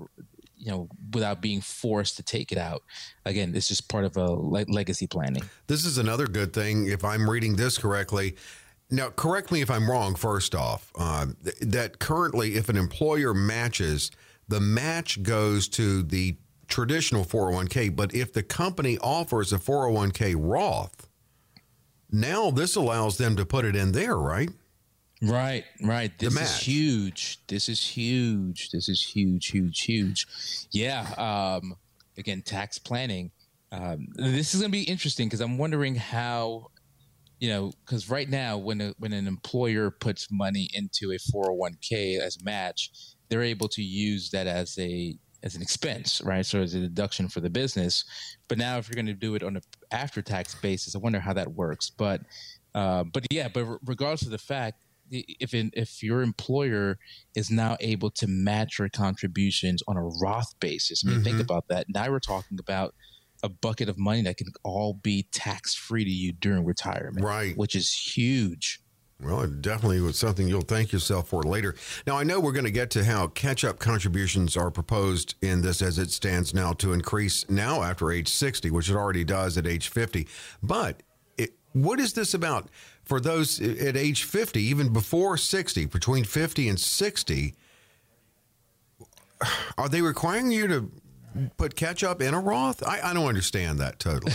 you 0.55 0.71
know, 0.71 0.89
without 1.13 1.41
being 1.41 1.61
forced 1.61 2.17
to 2.17 2.23
take 2.23 2.51
it 2.51 2.57
out. 2.57 2.81
Again, 3.25 3.51
this 3.51 3.69
is 3.69 3.79
part 3.79 4.05
of 4.05 4.17
a 4.17 4.31
le- 4.31 4.65
legacy 4.67 5.05
planning. 5.05 5.43
This 5.67 5.85
is 5.85 5.99
another 5.99 6.25
good 6.25 6.51
thing. 6.51 6.87
If 6.87 7.05
I'm 7.05 7.29
reading 7.29 7.55
this 7.57 7.77
correctly, 7.77 8.35
now 8.89 9.09
correct 9.09 9.51
me 9.51 9.61
if 9.61 9.69
I'm 9.69 9.89
wrong. 9.89 10.15
First 10.15 10.55
off, 10.55 10.91
uh, 10.97 11.27
th- 11.43 11.57
that 11.59 11.99
currently, 11.99 12.55
if 12.55 12.69
an 12.69 12.77
employer 12.77 13.35
matches 13.35 14.09
the 14.47 14.61
match 14.61 15.23
goes 15.23 15.67
to 15.67 16.03
the 16.03 16.37
traditional 16.67 17.23
401k. 17.23 17.95
But 17.95 18.13
if 18.13 18.33
the 18.33 18.43
company 18.43 18.97
offers 18.99 19.53
a 19.53 19.57
401k 19.57 20.35
Roth, 20.37 21.06
now 22.11 22.51
this 22.51 22.75
allows 22.75 23.17
them 23.17 23.35
to 23.35 23.45
put 23.45 23.65
it 23.65 23.75
in 23.75 23.91
there, 23.91 24.15
right? 24.15 24.49
Right, 25.21 25.65
right. 25.81 26.17
This 26.19 26.39
is 26.39 26.59
huge. 26.59 27.39
This 27.47 27.69
is 27.69 27.83
huge. 27.83 28.69
This 28.69 28.87
is 28.87 29.01
huge, 29.01 29.47
huge, 29.47 29.81
huge. 29.81 30.27
Yeah. 30.71 31.07
Um, 31.17 31.75
again, 32.17 32.43
tax 32.43 32.77
planning. 32.77 33.31
Um, 33.71 34.07
this 34.15 34.53
is 34.53 34.61
going 34.61 34.71
to 34.71 34.77
be 34.77 34.83
interesting 34.83 35.27
because 35.27 35.41
I'm 35.41 35.57
wondering 35.57 35.95
how, 35.95 36.67
you 37.39 37.49
know, 37.49 37.71
because 37.85 38.09
right 38.09 38.29
now 38.29 38.57
when 38.57 38.79
a, 38.79 38.93
when 38.99 39.11
an 39.11 39.27
employer 39.27 39.89
puts 39.89 40.27
money 40.31 40.69
into 40.73 41.11
a 41.11 41.15
401k 41.15 42.19
as 42.19 42.37
a 42.37 42.43
match, 42.43 42.91
they're 43.29 43.43
able 43.43 43.67
to 43.69 43.81
use 43.81 44.29
that 44.29 44.47
as 44.47 44.77
a 44.77 45.17
as 45.43 45.55
an 45.55 45.61
expense, 45.61 46.21
right? 46.23 46.45
So 46.45 46.61
as 46.61 46.73
a 46.73 46.79
deduction 46.79 47.27
for 47.27 47.39
the 47.39 47.49
business. 47.49 48.05
But 48.47 48.57
now, 48.57 48.77
if 48.77 48.89
you're 48.89 48.95
going 48.95 49.05
to 49.07 49.13
do 49.13 49.35
it 49.35 49.43
on 49.43 49.55
an 49.55 49.61
after 49.91 50.21
tax 50.21 50.55
basis, 50.55 50.95
I 50.95 50.99
wonder 50.99 51.19
how 51.19 51.33
that 51.33 51.53
works. 51.53 51.89
But 51.89 52.21
uh, 52.73 53.03
but 53.05 53.25
yeah, 53.31 53.47
but 53.47 53.65
regardless 53.85 54.23
of 54.23 54.31
the 54.31 54.37
fact, 54.37 54.83
if 55.09 55.53
in, 55.53 55.71
if 55.73 56.03
your 56.03 56.21
employer 56.21 56.97
is 57.35 57.49
now 57.49 57.77
able 57.79 58.09
to 58.11 58.27
match 58.27 58.79
your 58.79 58.89
contributions 58.89 59.81
on 59.87 59.97
a 59.97 60.03
Roth 60.21 60.53
basis, 60.59 61.03
I 61.05 61.09
mean, 61.09 61.17
mm-hmm. 61.17 61.23
think 61.23 61.41
about 61.41 61.67
that. 61.69 61.87
Now 61.89 62.09
we're 62.09 62.19
talking 62.19 62.59
about 62.59 62.93
a 63.43 63.49
bucket 63.49 63.87
of 63.87 63.97
money 63.97 64.23
that 64.23 64.37
can 64.37 64.47
all 64.63 64.93
be 64.93 65.27
tax 65.31 65.75
free 65.75 66.03
to 66.03 66.09
you 66.09 66.33
during 66.33 66.65
retirement, 66.65 67.23
right? 67.23 67.55
Which 67.55 67.75
is 67.75 67.93
huge. 67.93 68.81
Well, 69.19 69.41
it 69.41 69.63
definitely 69.63 69.99
was 69.99 70.17
something 70.17 70.47
you'll 70.47 70.61
thank 70.61 70.91
yourself 70.91 71.29
for 71.29 71.41
later. 71.41 71.75
Now, 72.05 72.17
I 72.17 72.23
know 72.23 72.39
we're 72.39 72.51
going 72.51 72.65
to 72.65 72.71
get 72.71 72.91
to 72.91 73.03
how 73.03 73.27
catch 73.27 73.65
up 73.65 73.79
contributions 73.79 74.55
are 74.55 74.69
proposed 74.69 75.33
in 75.41 75.63
this 75.63 75.81
as 75.81 75.97
it 75.97 76.11
stands 76.11 76.53
now 76.53 76.73
to 76.73 76.93
increase 76.93 77.49
now 77.49 77.81
after 77.81 78.11
age 78.11 78.27
60, 78.27 78.69
which 78.69 78.91
it 78.91 78.95
already 78.95 79.23
does 79.23 79.57
at 79.57 79.65
age 79.65 79.89
50. 79.89 80.27
But 80.61 81.01
it, 81.35 81.53
what 81.73 81.99
is 81.99 82.13
this 82.13 82.35
about 82.35 82.69
for 83.05 83.19
those 83.19 83.59
at 83.59 83.97
age 83.97 84.23
50, 84.23 84.61
even 84.61 84.93
before 84.93 85.35
60, 85.35 85.87
between 85.87 86.23
50 86.23 86.69
and 86.69 86.79
60? 86.79 87.55
Are 89.79 89.89
they 89.89 90.03
requiring 90.03 90.51
you 90.51 90.67
to 90.67 90.91
put 91.57 91.75
catch 91.75 92.03
up 92.03 92.21
in 92.21 92.33
a 92.33 92.39
Roth? 92.39 92.83
I, 92.87 92.99
I 93.03 93.13
don't 93.13 93.27
understand 93.27 93.79
that 93.79 93.99
totally. 93.99 94.31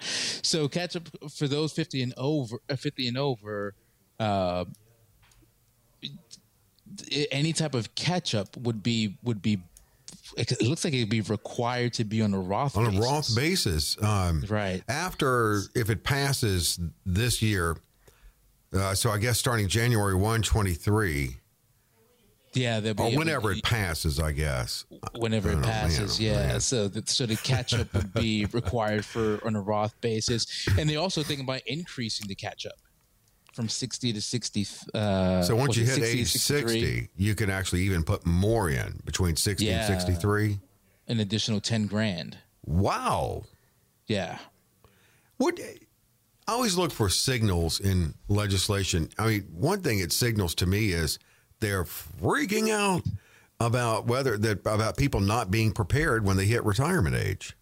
so 0.00 0.68
catch 0.68 0.96
up 0.96 1.08
for 1.30 1.48
those 1.48 1.72
fifty 1.72 2.02
and 2.02 2.14
over, 2.16 2.60
uh, 2.68 2.76
fifty 2.76 3.08
and 3.08 3.18
over, 3.18 3.74
uh, 4.20 4.64
any 7.30 7.52
type 7.52 7.74
of 7.74 7.94
catch 7.94 8.34
up 8.34 8.56
would 8.56 8.82
be 8.82 9.16
would 9.22 9.42
be. 9.42 9.60
It 10.36 10.62
looks 10.62 10.84
like 10.84 10.94
it'd 10.94 11.08
be 11.08 11.22
required 11.22 11.94
to 11.94 12.04
be 12.04 12.22
on 12.22 12.34
a 12.34 12.38
Roth 12.38 12.76
on 12.76 12.84
basis. 12.84 12.98
a 12.98 13.02
Roth 13.02 13.36
basis, 13.36 14.02
um, 14.02 14.44
right? 14.48 14.82
After 14.88 15.62
if 15.74 15.90
it 15.90 16.04
passes 16.04 16.78
this 17.06 17.40
year, 17.42 17.76
uh, 18.72 18.94
so 18.94 19.10
I 19.10 19.18
guess 19.18 19.38
starting 19.38 19.68
January 19.68 20.14
1, 20.14 20.42
23, 20.42 21.38
yeah, 22.58 22.80
they'll 22.80 22.94
be 22.94 23.02
or 23.02 23.18
whenever 23.18 23.52
it, 23.52 23.58
it 23.58 23.64
passes, 23.64 24.18
I 24.18 24.32
guess. 24.32 24.84
Whenever 25.16 25.50
I 25.50 25.52
it 25.54 25.62
passes, 25.62 26.20
know, 26.20 26.26
yeah. 26.26 26.46
Man. 26.48 26.60
So, 26.60 26.88
the, 26.88 27.02
so 27.06 27.26
the 27.26 27.36
catch 27.36 27.74
up 27.74 27.92
would 27.94 28.12
be 28.12 28.46
required 28.52 29.04
for 29.04 29.40
on 29.44 29.56
a 29.56 29.60
Roth 29.60 29.98
basis, 30.00 30.66
and 30.78 30.88
they 30.88 30.96
also 30.96 31.22
think 31.22 31.40
about 31.40 31.60
increasing 31.66 32.26
the 32.26 32.34
catch 32.34 32.66
up 32.66 32.74
from 33.52 33.68
sixty 33.68 34.12
to 34.12 34.20
sixty. 34.20 34.66
Uh, 34.92 35.42
so 35.42 35.54
once 35.56 35.76
you 35.76 35.84
hit 35.84 35.94
60 35.94 36.20
age 36.20 36.32
sixty, 36.32 37.08
you 37.16 37.34
can 37.34 37.50
actually 37.50 37.82
even 37.82 38.02
put 38.02 38.26
more 38.26 38.68
in 38.68 39.00
between 39.04 39.36
sixty 39.36 39.66
yeah, 39.66 39.78
and 39.78 39.86
sixty 39.86 40.20
three. 40.20 40.58
An 41.06 41.20
additional 41.20 41.60
ten 41.60 41.86
grand. 41.86 42.38
Wow. 42.64 43.44
Yeah. 44.06 44.38
What? 45.36 45.58
I 45.60 46.52
always 46.52 46.76
look 46.76 46.92
for 46.92 47.08
signals 47.08 47.78
in 47.78 48.14
legislation. 48.28 49.10
I 49.18 49.26
mean, 49.26 49.42
one 49.52 49.82
thing 49.82 49.98
it 49.98 50.12
signals 50.12 50.54
to 50.56 50.66
me 50.66 50.92
is 50.92 51.18
they're 51.60 51.84
freaking 51.84 52.70
out 52.70 53.02
about 53.60 54.06
whether 54.06 54.38
that 54.38 54.60
about 54.66 54.96
people 54.96 55.20
not 55.20 55.50
being 55.50 55.72
prepared 55.72 56.24
when 56.24 56.36
they 56.36 56.46
hit 56.46 56.64
retirement 56.64 57.16
age. 57.16 57.54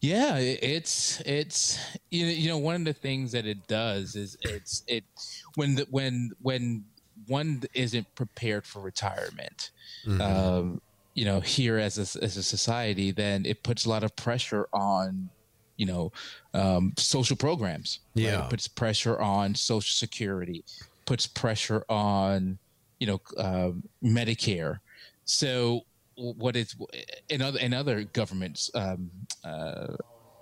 Yeah, 0.00 0.36
it's 0.38 1.20
it's 1.26 1.78
you 2.10 2.26
know, 2.26 2.32
you 2.32 2.48
know 2.48 2.58
one 2.58 2.74
of 2.76 2.84
the 2.84 2.92
things 2.92 3.32
that 3.32 3.46
it 3.46 3.66
does 3.68 4.16
is 4.16 4.36
it's 4.42 4.82
it 4.86 5.04
when 5.56 5.74
the, 5.74 5.86
when 5.90 6.30
when 6.40 6.84
one 7.26 7.62
isn't 7.74 8.12
prepared 8.14 8.66
for 8.66 8.80
retirement. 8.80 9.70
Mm-hmm. 10.06 10.20
Um, 10.20 10.80
you 11.14 11.26
know, 11.26 11.40
here 11.40 11.78
as 11.78 11.98
a, 11.98 12.24
as 12.24 12.36
a 12.38 12.42
society, 12.42 13.10
then 13.10 13.44
it 13.44 13.62
puts 13.62 13.84
a 13.84 13.90
lot 13.90 14.02
of 14.02 14.16
pressure 14.16 14.66
on 14.72 15.28
you 15.76 15.86
know 15.86 16.12
um, 16.54 16.94
social 16.96 17.36
programs. 17.36 18.00
Yeah, 18.14 18.36
right? 18.36 18.44
it 18.44 18.50
puts 18.50 18.68
pressure 18.68 19.20
on 19.20 19.54
Social 19.54 19.94
Security, 19.94 20.64
puts 21.04 21.26
pressure 21.26 21.84
on 21.88 22.58
you 23.02 23.06
know, 23.06 23.20
uh, 23.36 23.72
Medicare. 24.04 24.78
So 25.24 25.80
what 26.14 26.54
is 26.54 26.76
in 27.28 27.42
other 27.42 27.58
in 27.58 27.74
other 27.74 28.04
governments 28.04 28.70
um, 28.76 29.10
uh, 29.44 29.96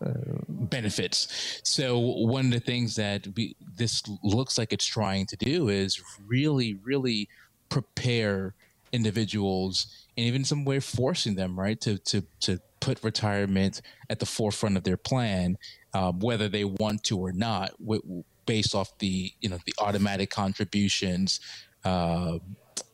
uh, 0.05 0.13
benefits. 0.49 1.61
So 1.65 1.99
one 1.99 2.47
of 2.47 2.53
the 2.53 2.61
things 2.61 2.97
that 2.97 3.27
we, 3.35 3.57
this 3.77 4.03
looks 4.23 4.59
like 4.59 4.75
it's 4.75 4.85
trying 4.85 5.25
to 5.27 5.37
do 5.37 5.69
is 5.71 6.03
really, 6.27 6.75
really 6.85 7.29
prepare 7.71 8.55
individuals 8.93 9.87
and 10.19 10.27
even 10.27 10.45
some 10.45 10.67
way 10.67 10.81
forcing 10.81 11.37
them 11.37 11.59
right 11.59 11.81
to 11.81 11.97
to 11.99 12.23
to 12.41 12.59
put 12.81 13.03
retirement 13.03 13.81
at 14.11 14.19
the 14.19 14.27
forefront 14.27 14.77
of 14.77 14.85
their 14.85 14.99
plan, 14.99 15.57
um, 15.95 16.19
whether 16.19 16.49
they 16.49 16.65
want 16.65 17.05
to 17.05 17.19
or 17.19 17.33
not, 17.33 17.71
w- 17.79 18.25
based 18.45 18.75
off 18.75 18.99
the 18.99 19.33
you 19.41 19.49
know 19.49 19.59
the 19.65 19.75
automatic 19.79 20.29
contributions 20.29 21.41
uh, 21.85 22.39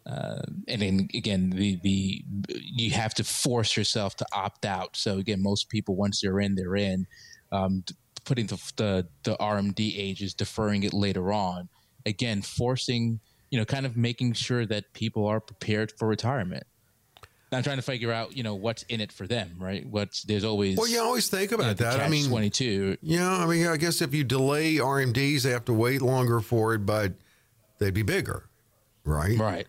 uh, 0.06 0.42
and 0.68 0.82
then 0.82 1.08
again, 1.14 1.50
the 1.50 1.78
the 1.82 2.24
you 2.48 2.90
have 2.92 3.14
to 3.14 3.24
force 3.24 3.76
yourself 3.76 4.16
to 4.16 4.26
opt 4.32 4.64
out. 4.64 4.96
So 4.96 5.18
again, 5.18 5.42
most 5.42 5.68
people 5.68 5.96
once 5.96 6.20
they're 6.20 6.40
in, 6.40 6.54
they're 6.54 6.76
in. 6.76 7.06
Um, 7.52 7.84
putting 8.24 8.46
the, 8.46 8.72
the 8.76 9.06
the 9.24 9.36
RMD 9.36 9.94
ages, 9.96 10.34
deferring 10.34 10.82
it 10.84 10.92
later 10.92 11.32
on. 11.32 11.68
Again, 12.04 12.42
forcing 12.42 13.20
you 13.50 13.58
know, 13.58 13.64
kind 13.64 13.86
of 13.86 13.96
making 13.96 14.32
sure 14.32 14.66
that 14.66 14.92
people 14.92 15.26
are 15.26 15.40
prepared 15.40 15.92
for 15.98 16.08
retirement. 16.08 16.64
I'm 17.52 17.62
trying 17.62 17.76
to 17.76 17.82
figure 17.82 18.12
out, 18.12 18.36
you 18.36 18.42
know, 18.42 18.56
what's 18.56 18.82
in 18.84 19.00
it 19.00 19.12
for 19.12 19.26
them, 19.26 19.54
right? 19.58 19.86
What's 19.86 20.24
there's 20.24 20.44
always 20.44 20.76
well, 20.76 20.88
you 20.88 21.00
always 21.00 21.28
think 21.28 21.52
about 21.52 21.78
you 21.78 21.84
know, 21.84 21.92
that. 21.92 22.00
I 22.00 22.08
mean, 22.08 22.28
22. 22.28 22.98
Yeah, 23.02 23.30
I 23.30 23.46
mean, 23.46 23.66
I 23.66 23.76
guess 23.76 24.02
if 24.02 24.12
you 24.14 24.24
delay 24.24 24.74
RMDs, 24.74 25.42
they 25.42 25.50
have 25.50 25.64
to 25.66 25.72
wait 25.72 26.02
longer 26.02 26.40
for 26.40 26.74
it, 26.74 26.84
but 26.84 27.12
they'd 27.78 27.94
be 27.94 28.02
bigger 28.02 28.48
right? 29.06 29.38
Right. 29.38 29.66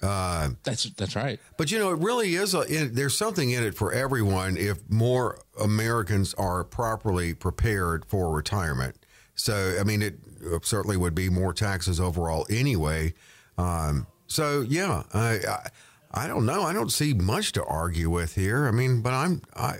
Uh, 0.00 0.50
that's 0.62 0.84
that's 0.90 1.16
right. 1.16 1.40
But 1.56 1.72
you 1.72 1.78
know, 1.78 1.90
it 1.90 1.98
really 1.98 2.34
is 2.34 2.54
a. 2.54 2.60
It, 2.60 2.94
there's 2.94 3.18
something 3.18 3.50
in 3.50 3.64
it 3.64 3.74
for 3.74 3.92
everyone 3.92 4.56
if 4.56 4.78
more 4.88 5.40
Americans 5.60 6.34
are 6.34 6.62
properly 6.62 7.34
prepared 7.34 8.04
for 8.04 8.30
retirement. 8.32 8.96
So, 9.34 9.76
I 9.80 9.84
mean, 9.84 10.02
it 10.02 10.18
certainly 10.62 10.96
would 10.96 11.14
be 11.14 11.28
more 11.28 11.52
taxes 11.52 12.00
overall 12.00 12.46
anyway. 12.50 13.14
Um, 13.56 14.06
so, 14.26 14.60
yeah, 14.60 15.04
I, 15.14 15.38
I, 15.48 15.68
I 16.12 16.26
don't 16.26 16.46
know. 16.46 16.62
I 16.62 16.72
don't 16.72 16.92
see 16.92 17.14
much 17.14 17.52
to 17.52 17.64
argue 17.64 18.10
with 18.10 18.34
here. 18.34 18.66
I 18.66 18.70
mean, 18.70 19.00
but 19.02 19.14
I'm 19.14 19.42
I 19.56 19.78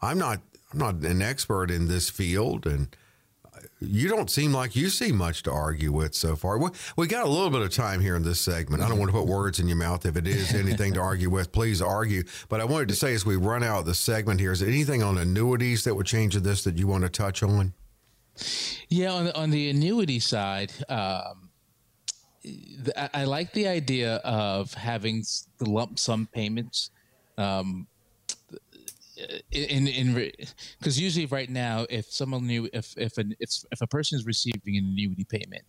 I'm 0.00 0.18
not 0.18 0.40
I'm 0.72 0.78
not 0.78 0.94
an 0.96 1.22
expert 1.22 1.70
in 1.70 1.88
this 1.88 2.10
field, 2.10 2.66
and 2.66 2.88
you 3.80 4.08
don't 4.08 4.30
seem 4.30 4.52
like 4.52 4.74
you 4.74 4.88
see 4.88 5.12
much 5.12 5.42
to 5.44 5.52
argue 5.52 5.92
with 5.92 6.14
so 6.14 6.34
far. 6.34 6.58
We, 6.58 6.70
we 6.96 7.06
got 7.06 7.24
a 7.24 7.28
little 7.28 7.50
bit 7.50 7.62
of 7.62 7.70
time 7.70 8.00
here 8.00 8.16
in 8.16 8.22
this 8.22 8.40
segment. 8.40 8.82
I 8.82 8.88
don't 8.88 8.98
want 8.98 9.10
to 9.10 9.16
put 9.16 9.26
words 9.26 9.60
in 9.60 9.68
your 9.68 9.76
mouth. 9.76 10.04
If 10.04 10.16
it 10.16 10.26
is 10.26 10.52
anything 10.54 10.94
to 10.94 11.00
argue 11.00 11.30
with, 11.30 11.52
please 11.52 11.80
argue. 11.80 12.24
But 12.48 12.60
I 12.60 12.64
wanted 12.64 12.88
to 12.88 12.94
say 12.94 13.14
as 13.14 13.24
we 13.24 13.36
run 13.36 13.62
out 13.62 13.84
the 13.84 13.94
segment 13.94 14.40
here, 14.40 14.52
is 14.52 14.60
there 14.60 14.68
anything 14.68 15.02
on 15.02 15.16
annuities 15.18 15.84
that 15.84 15.94
would 15.94 16.06
change 16.06 16.34
this 16.34 16.64
that 16.64 16.76
you 16.76 16.86
want 16.86 17.04
to 17.04 17.08
touch 17.08 17.42
on? 17.42 17.72
Yeah, 18.88 19.12
on 19.12 19.24
the, 19.26 19.36
on 19.36 19.50
the 19.50 19.70
annuity 19.70 20.20
side, 20.20 20.72
um, 20.88 21.50
I, 22.96 23.10
I, 23.14 23.24
like 23.24 23.52
the 23.52 23.66
idea 23.66 24.16
of 24.16 24.72
having 24.74 25.24
the 25.58 25.68
lump 25.68 25.98
sum 25.98 26.28
payments. 26.32 26.90
Um, 27.36 27.86
in 29.50 29.86
in 29.86 30.32
because 30.78 31.00
usually 31.00 31.26
right 31.26 31.50
now 31.50 31.86
if 31.90 32.06
someone 32.06 32.46
knew 32.46 32.68
if 32.72 32.94
if 32.96 33.18
an 33.18 33.34
if, 33.40 33.50
if 33.72 33.80
a 33.80 33.86
person 33.86 34.18
is 34.18 34.26
receiving 34.26 34.76
an 34.76 34.84
annuity 34.84 35.24
payment 35.24 35.64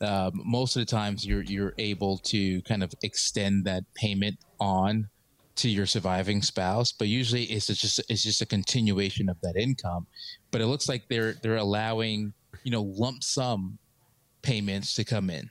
um, 0.00 0.40
most 0.44 0.76
of 0.76 0.80
the 0.80 0.86
times 0.86 1.26
you're 1.26 1.42
you're 1.42 1.74
able 1.78 2.18
to 2.18 2.62
kind 2.62 2.82
of 2.82 2.94
extend 3.02 3.64
that 3.64 3.82
payment 3.94 4.36
on 4.60 5.08
to 5.56 5.68
your 5.68 5.86
surviving 5.86 6.40
spouse 6.40 6.92
but 6.92 7.08
usually 7.08 7.44
it's 7.44 7.66
just 7.66 8.00
it's 8.08 8.22
just 8.22 8.40
a 8.40 8.46
continuation 8.46 9.28
of 9.28 9.40
that 9.42 9.56
income. 9.56 10.06
But 10.50 10.60
it 10.60 10.66
looks 10.66 10.88
like 10.88 11.08
they're 11.08 11.34
they're 11.42 11.56
allowing 11.56 12.32
you 12.64 12.70
know 12.70 12.82
lump 12.82 13.24
sum 13.24 13.78
payments 14.42 14.94
to 14.94 15.04
come 15.04 15.30
in. 15.30 15.50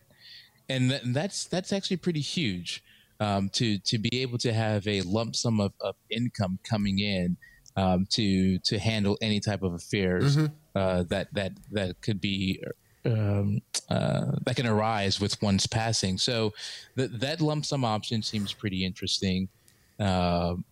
And, 0.70 0.90
th- 0.90 1.04
and 1.04 1.16
that's 1.16 1.46
that's 1.46 1.72
actually 1.72 1.98
pretty 1.98 2.20
huge 2.20 2.84
um, 3.20 3.50
to 3.50 3.80
to 3.80 3.98
be 3.98 4.22
able 4.22 4.38
to 4.40 4.54
have 4.54 4.88
a 4.88 5.02
lump 5.02 5.36
sum 5.36 5.60
of, 5.60 5.74
of 5.82 5.96
income 6.10 6.60
coming 6.64 7.00
in 7.00 7.38
um, 7.76 8.06
to 8.12 8.60
to 8.60 8.80
handle 8.80 9.18
any 9.22 9.40
type 9.40 9.64
of 9.64 9.74
affairs 9.74 10.38
Mm-hmm. 10.38 10.54
uh, 10.76 11.04
that 11.10 11.34
that 11.34 11.54
that 11.72 12.02
could 12.02 12.20
be 12.22 12.64
um, 13.06 13.60
uh, 13.90 14.32
that 14.46 14.56
can 14.56 14.68
arise 14.68 15.20
with 15.20 15.42
one's 15.42 15.66
passing. 15.68 16.18
So 16.18 16.54
th- 16.98 17.12
that 17.14 17.42
lump 17.42 17.66
sum 17.66 17.86
option 17.86 18.22
seems 18.22 18.54
pretty 18.54 18.84
interesting. 18.86 19.50
Um 20.00 20.66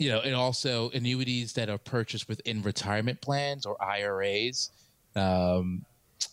you 0.00 0.10
know, 0.10 0.20
and 0.20 0.32
also 0.34 0.90
annuities 0.90 1.52
that 1.54 1.68
are 1.68 1.78
purchased 1.78 2.28
within 2.28 2.62
retirement 2.62 3.20
plans 3.20 3.66
or 3.66 3.76
IRAs 3.82 4.70
um, 5.16 5.84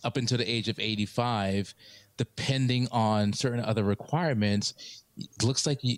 up 0.04 0.18
until 0.18 0.38
the 0.38 0.48
age 0.48 0.70
of 0.70 0.80
85, 0.80 1.74
depending 2.18 2.88
on 2.92 3.34
certain 3.34 3.60
other 3.64 3.84
requirements, 3.84 5.04
it 5.18 5.44
looks 5.44 5.66
like 5.66 5.84
you, 5.84 5.98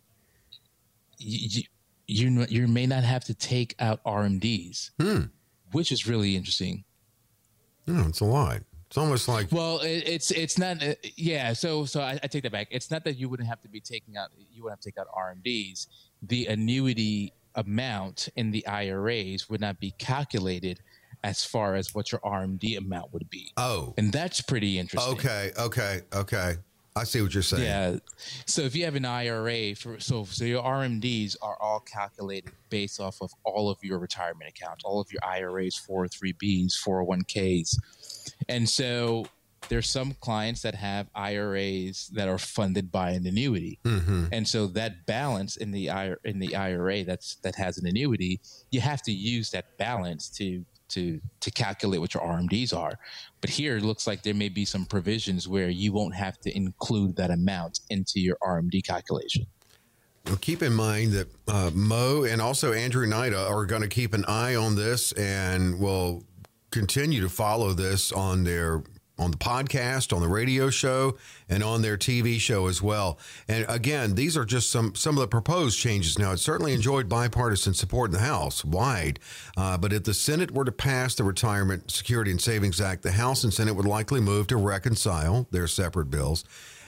you, 1.18 1.64
you, 2.08 2.46
you 2.50 2.68
may 2.68 2.86
not 2.86 3.04
have 3.04 3.24
to 3.26 3.34
take 3.34 3.76
out 3.80 4.04
RMDs, 4.04 4.92
which 5.72 5.92
is 5.92 6.08
really 6.08 6.36
interesting. 6.36 6.84
No, 7.86 8.06
it's 8.08 8.20
a 8.20 8.26
lot. 8.26 8.62
It's 8.88 8.98
almost 8.98 9.28
like 9.28 9.52
Well, 9.52 9.80
it, 9.80 10.04
it's 10.08 10.32
it's 10.32 10.58
not. 10.58 10.82
Uh, 10.82 10.94
yeah. 11.18 11.52
So 11.52 11.84
so 11.84 12.00
I, 12.00 12.20
I 12.24 12.28
take 12.28 12.44
that 12.44 12.54
back. 12.54 12.68
It's 12.72 12.90
not 12.90 13.04
that 13.04 13.18
you 13.18 13.28
wouldn't 13.28 13.50
have 13.50 13.62
to 13.64 13.68
be 13.68 13.82
taking 13.82 14.16
out. 14.16 14.30
You 14.38 14.64
wouldn't 14.64 14.78
have 14.78 14.82
to 14.82 14.92
take 14.92 14.98
out 14.98 15.08
RMDs. 15.14 15.88
The 16.22 16.46
annuity 16.46 17.34
amount 17.56 18.30
in 18.38 18.52
the 18.52 18.66
IRAs 18.66 19.50
would 19.50 19.60
not 19.60 19.80
be 19.80 19.92
calculated 19.98 20.80
as 21.24 21.44
far 21.44 21.76
as 21.76 21.94
what 21.94 22.12
your 22.12 22.22
RMD 22.22 22.78
amount 22.78 23.14
would 23.14 23.30
be. 23.30 23.52
oh, 23.58 23.94
And 23.98 24.12
that's 24.12 24.42
pretty 24.42 24.80
interesting. 24.80 25.14
okay, 25.14 25.52
okay, 25.58 26.02
okay. 26.14 26.56
I 26.98 27.04
see 27.04 27.22
what 27.22 27.34
you're 27.34 27.44
saying. 27.44 27.64
Yeah. 27.64 27.98
So 28.48 28.64
if 28.64 28.76
you 28.76 28.86
have 28.86 28.96
an 28.96 29.06
IRA 29.06 29.76
for 29.76 30.00
so 30.00 30.26
so 30.26 30.46
your 30.46 30.64
RMDs 30.64 31.36
are 31.42 31.56
all 31.62 31.80
calculated 31.80 32.52
based 32.70 33.00
off 33.00 33.22
of 33.22 33.32
all 33.44 33.70
of 33.70 33.78
your 33.84 34.00
retirement 34.00 34.50
accounts, 34.50 34.84
all 34.84 35.00
of 35.00 35.12
your 35.12 35.22
IRAs, 35.24 35.80
403bs, 35.88 36.74
401ks. 36.84 37.76
And 38.50 38.68
so 38.68 39.28
there's 39.70 39.90
some 39.90 40.14
clients 40.22 40.62
that 40.62 40.76
have 40.76 41.08
IRAs 41.14 42.10
that 42.14 42.28
are 42.28 42.38
funded 42.38 42.92
by 42.92 43.12
an 43.12 43.28
annuity. 43.28 43.80
Mm-hmm. 43.84 44.26
And 44.32 44.48
so 44.48 44.68
that 44.68 45.06
balance 45.06 45.58
in 45.58 45.72
the 45.72 45.90
IRA, 45.90 46.18
in 46.24 46.40
the 46.40 46.56
IRA 46.56 47.04
that's 47.04 47.36
that 47.44 47.56
has 47.56 47.78
an 47.78 47.86
annuity, 47.86 48.40
you 48.72 48.82
have 48.82 49.04
to 49.04 49.12
use 49.12 49.52
that 49.52 49.78
balance 49.78 50.30
to 50.30 50.66
to 50.90 51.20
to 51.42 51.52
calculate 51.52 52.00
what 52.00 52.14
your 52.14 52.24
RMDs 52.24 52.76
are. 52.76 52.98
But 53.42 53.50
here 53.50 53.78
it 53.78 53.84
looks 53.84 54.08
like 54.08 54.24
there 54.24 54.34
may 54.34 54.50
be 54.50 54.66
some 54.66 54.86
provisions 54.86 55.48
where 55.48 55.70
you 55.70 55.94
won't 55.94 56.16
have 56.16 56.40
to 56.42 56.56
include 56.56 57.16
that 57.18 57.32
amount 57.32 57.82
into 57.90 58.20
your 58.20 58.38
RMD 58.42 58.86
calculation. 58.86 59.46
Well, 60.26 60.38
keep 60.38 60.62
in 60.62 60.74
mind 60.74 61.14
that 61.14 61.28
uh, 61.48 61.72
Mo 61.74 62.24
and 62.24 62.42
also 62.42 62.74
Andrew 62.74 63.08
Nida 63.08 63.50
are 63.50 63.66
going 63.66 63.82
to 63.82 63.88
keep 63.88 64.14
an 64.14 64.26
eye 64.26 64.56
on 64.56 64.76
this 64.76 65.14
and 65.14 65.80
will 65.80 66.26
continue 66.70 67.22
to 67.22 67.30
follow 67.30 67.72
this 67.72 68.12
on 68.12 68.44
their 68.44 68.84
on 69.18 69.32
the 69.32 69.38
podcast, 69.38 70.16
on 70.16 70.22
the 70.22 70.28
radio 70.28 70.70
show, 70.70 71.18
and 71.50 71.64
on 71.64 71.82
their 71.82 71.98
TV 71.98 72.40
show 72.40 72.68
as 72.68 72.82
well. 72.82 73.18
And 73.48 73.66
again, 73.68 74.16
these 74.16 74.38
are 74.38 74.46
just 74.46 74.70
some 74.70 74.96
some 74.96 75.16
of 75.16 75.22
the 75.22 75.28
proposed 75.28 75.80
changes. 75.80 76.20
Now, 76.20 76.32
it 76.32 76.38
certainly 76.38 76.74
enjoyed 76.74 77.10
bipartisan 77.10 77.74
support 77.74 78.10
in 78.10 78.14
the 78.14 78.20
House, 78.20 78.64
wide. 78.64 79.20
Uh, 79.56 79.78
but 79.78 79.94
if 79.94 80.04
the 80.04 80.14
Senate 80.14 80.52
were 80.52 80.66
to 80.66 80.72
pass 80.72 81.16
the 81.16 81.24
Retirement 81.24 81.92
Security 81.92 82.32
and 82.32 82.42
Savings 82.42 82.82
Act, 82.82 83.04
the 83.04 83.12
House 83.12 83.44
and 83.44 83.54
Senate 83.54 83.76
would 83.76 83.86
likely 83.86 84.20
move 84.20 84.48
to 84.48 84.58
reconcile 84.58 85.48
their 85.52 85.68
separate 85.68 86.10
bills. 86.10 86.44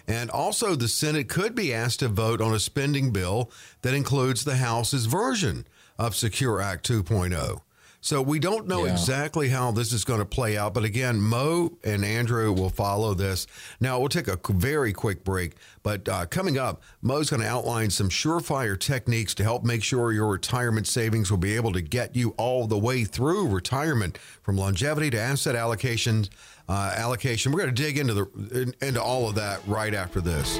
And 0.08 0.32
also, 0.32 0.76
the 0.76 0.88
Senate 0.88 1.30
could 1.30 1.54
be 1.54 1.72
asked 1.72 2.00
to 2.00 2.08
vote 2.08 2.42
on 2.42 2.54
a 2.54 2.60
spending 2.60 3.12
bill 3.12 3.52
that 3.84 3.94
includes 3.94 4.44
the 4.44 4.56
House's 4.56 5.06
version 5.06 5.68
of 6.00 6.16
Secure 6.16 6.60
Act 6.60 6.90
2.0. 6.90 7.62
So 8.02 8.22
we 8.22 8.40
don't 8.40 8.68
know 8.68 8.86
Yeah. 8.86 8.94
exactly 8.94 9.50
how 9.50 9.72
this 9.72 9.92
is 9.92 10.04
going 10.06 10.20
to 10.20 10.26
play 10.26 10.58
out. 10.58 10.74
But 10.74 10.84
again, 10.86 11.20
Mo 11.22 11.78
and 11.84 12.06
Andrew 12.06 12.52
will 12.54 12.70
follow 12.70 13.14
this. 13.14 13.46
Now, 13.80 14.00
we'll 14.00 14.08
take 14.10 14.28
a 14.28 14.40
very 14.50 14.94
quick 14.94 15.24
break. 15.24 15.54
But 15.84 16.08
uh, 16.08 16.26
coming 16.28 16.58
up, 16.58 16.82
Mo's 17.02 17.30
going 17.30 17.42
to 17.42 17.48
outline 17.48 17.90
some 17.90 18.10
surefire 18.10 18.80
techniques 18.80 19.34
to 19.36 19.44
help 19.44 19.64
make 19.64 19.84
sure 19.84 20.12
your 20.14 20.28
retirement 20.28 20.88
savings 20.88 21.30
will 21.30 21.38
be 21.38 21.56
able 21.56 21.74
to 21.74 21.82
get 21.82 22.16
you 22.16 22.34
all 22.38 22.68
the 22.68 22.78
way 22.78 23.04
through 23.04 23.48
retirement 23.48 24.18
from 24.42 24.58
longevity 24.58 25.10
to 25.12 25.20
asset 25.20 25.56
allocation. 25.56 26.26
Uh, 26.68 26.94
allocation. 26.96 27.52
We're 27.52 27.62
going 27.62 27.74
to 27.74 27.82
dig 27.84 27.98
into 27.98 28.14
the 28.14 28.74
into 28.80 29.02
all 29.02 29.28
of 29.28 29.34
that 29.36 29.60
right 29.66 29.96
after 29.96 30.22
this. 30.22 30.60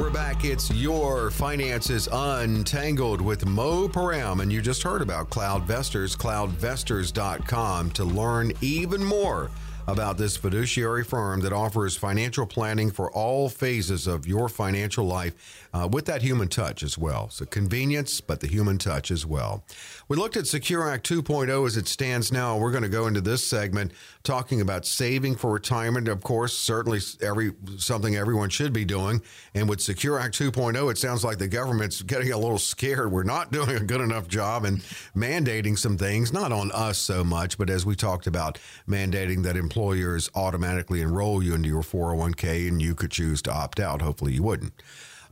We're 0.00 0.08
back. 0.08 0.46
It's 0.46 0.70
your 0.70 1.30
finances 1.30 2.08
untangled 2.10 3.20
with 3.20 3.44
Mo 3.44 3.86
Param, 3.86 4.40
and 4.40 4.50
you 4.50 4.62
just 4.62 4.82
heard 4.82 5.02
about 5.02 5.28
CloudVestors, 5.28 6.16
cloudvestors.com 6.16 7.90
to 7.90 8.04
learn 8.04 8.52
even 8.62 9.04
more 9.04 9.50
about 9.86 10.18
this 10.18 10.36
fiduciary 10.36 11.04
firm 11.04 11.40
that 11.40 11.52
offers 11.52 11.96
financial 11.96 12.46
planning 12.46 12.90
for 12.90 13.10
all 13.12 13.48
phases 13.48 14.06
of 14.06 14.26
your 14.26 14.48
financial 14.48 15.04
life 15.04 15.68
uh, 15.72 15.88
with 15.90 16.06
that 16.06 16.22
human 16.22 16.48
touch 16.48 16.82
as 16.82 16.98
well. 16.98 17.28
So 17.30 17.44
convenience, 17.44 18.20
but 18.20 18.40
the 18.40 18.46
human 18.46 18.78
touch 18.78 19.10
as 19.10 19.24
well. 19.24 19.64
We 20.08 20.16
looked 20.16 20.36
at 20.36 20.46
Secure 20.46 20.88
Act 20.88 21.08
2.0 21.08 21.66
as 21.66 21.76
it 21.76 21.86
stands 21.86 22.32
now. 22.32 22.58
We're 22.58 22.72
going 22.72 22.82
to 22.82 22.88
go 22.88 23.06
into 23.06 23.20
this 23.20 23.46
segment 23.46 23.92
talking 24.22 24.60
about 24.60 24.84
saving 24.84 25.36
for 25.36 25.50
retirement. 25.50 26.08
Of 26.08 26.22
course, 26.22 26.56
certainly 26.56 27.00
every 27.22 27.52
something 27.78 28.16
everyone 28.16 28.50
should 28.50 28.72
be 28.72 28.84
doing. 28.84 29.22
And 29.54 29.68
with 29.68 29.80
Secure 29.80 30.18
Act 30.18 30.38
2.0, 30.38 30.90
it 30.90 30.98
sounds 30.98 31.24
like 31.24 31.38
the 31.38 31.48
government's 31.48 32.02
getting 32.02 32.32
a 32.32 32.38
little 32.38 32.58
scared. 32.58 33.12
We're 33.12 33.22
not 33.22 33.52
doing 33.60 33.70
a 33.70 33.80
good 33.80 34.00
enough 34.00 34.28
job 34.28 34.64
in 34.64 34.78
mandating 35.16 35.78
some 35.78 35.96
things, 35.96 36.32
not 36.32 36.52
on 36.52 36.72
us 36.72 36.98
so 36.98 37.22
much, 37.22 37.56
but 37.56 37.70
as 37.70 37.86
we 37.86 37.94
talked 37.94 38.26
about, 38.26 38.58
mandating 38.88 39.42
that 39.44 39.56
employers 39.80 40.28
automatically 40.34 41.00
enroll 41.00 41.42
you 41.42 41.54
into 41.54 41.66
your 41.66 41.80
401k 41.80 42.68
and 42.68 42.82
you 42.82 42.94
could 42.94 43.10
choose 43.10 43.40
to 43.40 43.50
opt 43.50 43.80
out. 43.80 44.02
Hopefully, 44.02 44.34
you 44.34 44.42
wouldn't. 44.42 44.74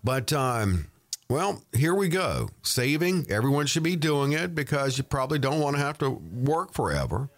But 0.02 0.32
um, 0.32 0.86
well, 1.28 1.62
here 1.76 1.94
we 1.94 2.08
go. 2.08 2.48
Saving, 2.62 3.26
everyone 3.28 3.66
should 3.66 3.82
be 3.82 3.94
doing 3.94 4.32
it 4.32 4.54
because 4.54 4.96
you 4.96 5.04
probably 5.04 5.38
don't 5.38 5.60
want 5.60 5.76
to 5.76 5.82
have 5.82 5.98
to 5.98 6.08
work 6.08 6.72
forever. 6.72 7.28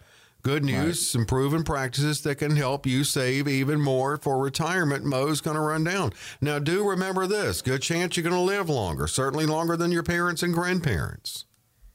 Good 0.41 0.63
news, 0.63 1.05
some 1.05 1.25
proven 1.25 1.63
practices 1.63 2.21
that 2.21 2.35
can 2.35 2.55
help 2.55 2.85
you 2.85 3.03
save 3.03 3.45
even 3.47 3.81
more 3.81 4.15
for 4.17 4.41
retirement. 4.41 5.03
Mo's 5.03 5.41
going 5.41 5.55
to 5.55 5.61
run 5.61 5.83
down. 5.83 6.13
Now, 6.39 6.59
do 6.59 6.87
remember 6.87 7.27
this 7.27 7.61
good 7.61 7.81
chance 7.81 8.15
you're 8.15 8.23
going 8.23 8.33
to 8.33 8.39
live 8.39 8.69
longer, 8.69 9.05
certainly 9.05 9.45
longer 9.45 9.75
than 9.75 9.91
your 9.91 10.01
parents 10.01 10.41
and 10.41 10.53
grandparents. 10.53 11.45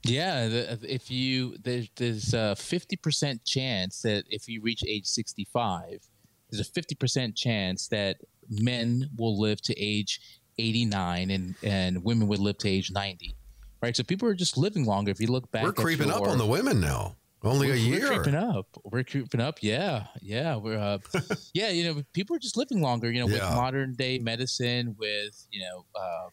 Yeah, 0.09 0.49
the, 0.49 0.79
if 0.83 1.11
you 1.11 1.57
there's 1.63 1.89
there's 1.97 2.35
a 2.35 2.57
fifty 2.57 2.97
percent 2.97 3.45
chance 3.45 4.03
that 4.03 4.25
if 4.29 4.49
you 4.49 4.61
reach 4.63 4.83
age 4.87 5.07
sixty 5.07 5.47
five, 5.53 6.07
there's 6.51 6.61
a 6.61 6.71
fifty 6.71 6.95
percent 6.95 7.37
chance 7.37 7.89
that 7.89 8.19
men 8.49 9.11
will 9.17 9.39
live 9.39 9.61
to 9.63 9.79
age 9.79 10.21
eighty 10.59 10.85
nine 10.85 11.31
and 11.31 11.55
and 11.63 12.03
women 12.05 12.29
would 12.29 12.39
live 12.39 12.59
to 12.59 12.69
age 12.69 12.91
ninety. 12.91 13.35
Right, 13.83 13.95
so 13.95 14.03
people 14.03 14.29
are 14.29 14.35
just 14.35 14.57
living 14.57 14.85
longer. 14.85 15.11
If 15.11 15.21
you 15.21 15.27
look 15.27 15.51
back, 15.53 15.65
We're 15.65 15.73
creeping 15.73 16.11
up 16.11 16.23
on 16.23 16.39
the 16.39 16.47
women 16.47 16.81
now. 16.81 17.17
Only 17.43 17.69
a 17.69 17.71
we're, 17.73 17.77
year. 17.77 18.01
We're 18.01 18.15
creeping 18.17 18.35
up. 18.35 18.67
We're 18.83 19.05
creeping 19.05 19.41
up. 19.41 19.59
Yeah, 19.61 20.07
yeah. 20.21 20.57
We're 20.57 20.79
uh, 20.79 20.99
yeah. 21.55 21.69
You 21.69 21.85
know, 21.85 22.03
people 22.13 22.35
are 22.35 22.39
just 22.39 22.57
living 22.57 22.81
longer. 22.81 23.11
You 23.11 23.21
know, 23.21 23.27
with 23.27 23.43
modern 23.43 23.95
day 23.95 24.19
medicine, 24.19 24.97
with 24.99 25.47
you 25.51 25.61
know, 25.61 25.85
um, 26.01 26.31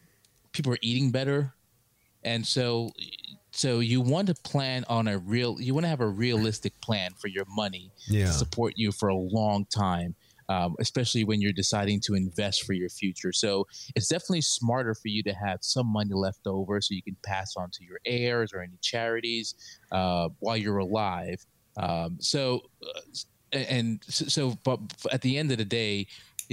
people 0.52 0.72
are 0.72 0.78
eating 0.80 1.10
better, 1.10 1.52
and 2.24 2.44
so 2.44 2.90
So 3.54 3.78
you 3.78 4.00
want 4.00 4.26
to 4.26 4.34
plan 4.34 4.84
on 4.88 5.06
a 5.06 5.16
real, 5.18 5.60
you 5.60 5.74
want 5.74 5.84
to 5.84 5.88
have 5.88 6.00
a 6.00 6.08
realistic 6.08 6.72
plan 6.82 7.12
for 7.20 7.28
your 7.28 7.44
money 7.48 7.92
Yeah. 8.08 8.26
to 8.26 8.32
support 8.32 8.74
you 8.76 8.90
for 8.90 9.08
a 9.08 9.16
long 9.16 9.64
time, 9.66 10.16
um, 10.48 10.74
especially 10.80 11.22
when 11.22 11.40
you're 11.40 11.52
deciding 11.52 12.00
to 12.06 12.14
invest 12.14 12.64
for 12.64 12.72
your 12.72 12.88
future. 12.88 13.32
So 13.32 13.64
it's 13.94 14.08
definitely 14.08 14.40
smarter 14.40 14.94
for 14.94 15.06
you 15.08 15.22
to 15.22 15.32
have 15.32 15.60
some 15.62 15.86
money 15.86 16.14
left 16.14 16.46
over 16.46 16.80
so 16.80 16.94
you 16.94 17.02
can 17.02 17.16
pass 17.24 17.54
on 17.56 17.70
to 17.74 17.84
your 17.84 18.00
heirs 18.04 18.52
or 18.52 18.60
any 18.60 18.76
charities 18.82 19.54
uh, 19.92 20.30
while 20.40 20.56
you're 20.56 20.78
alive. 20.78 21.38
Um, 21.76 22.16
so, 22.20 22.62
uh, 22.82 23.00
and 23.52 24.02
so, 24.08 24.24
so, 24.26 24.58
but 24.64 24.80
at 25.12 25.22
the 25.22 25.38
end 25.38 25.52
of 25.52 25.58
the 25.58 25.64
day, 25.64 26.08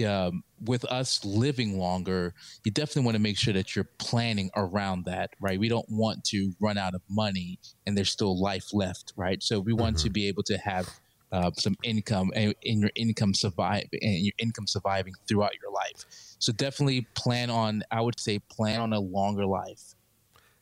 um, 0.06 0.44
with 0.66 0.86
us 0.86 1.24
living 1.26 1.78
longer, 1.78 2.34
you 2.64 2.72
definitely 2.72 3.04
want 3.04 3.16
to 3.16 3.22
make 3.22 3.38
sure 3.38 3.54
that 3.54 3.76
you're 3.76 3.90
planning 3.98 4.50
around 4.56 5.06
that, 5.06 5.32
right? 5.40 5.60
We 5.60 5.70
don't 5.70 5.90
want 5.90 6.24
to 6.26 6.54
run 6.60 6.78
out 6.78 6.94
of 6.94 7.02
money 7.10 7.60
and 7.86 7.98
there's 7.98 8.12
still 8.12 8.40
life 8.40 8.74
left, 8.74 9.14
right? 9.16 9.42
So 9.42 9.60
we 9.60 9.74
want 9.74 9.98
to 10.00 10.10
be 10.10 10.28
able 10.28 10.44
to 10.44 10.58
have 10.58 10.90
uh, 11.32 11.52
some 11.58 11.76
income 11.84 12.32
and, 12.36 12.54
and 12.66 12.82
your 12.82 12.92
income 12.96 13.34
survive 13.34 13.86
and 13.94 14.26
your 14.26 14.34
income 14.38 14.68
surviving 14.68 15.14
throughout 15.28 15.52
your 15.62 15.72
life. 15.72 16.06
So 16.40 16.52
definitely 16.52 17.08
plan 17.16 17.50
on, 17.50 17.84
I 17.90 18.02
would 18.02 18.20
say, 18.20 18.40
plan 18.40 18.82
on 18.82 18.94
a 18.94 19.00
longer 19.00 19.46
life. 19.46 19.96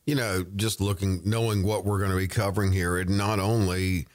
you 0.06 0.16
know, 0.16 0.44
just 0.56 0.82
looking, 0.82 1.22
knowing 1.24 1.62
what 1.62 1.86
we're 1.86 2.00
going 2.00 2.10
to 2.10 2.18
be 2.18 2.28
covering 2.28 2.72
here, 2.72 2.98
it 2.98 3.10
not 3.10 3.40
only 3.40 4.08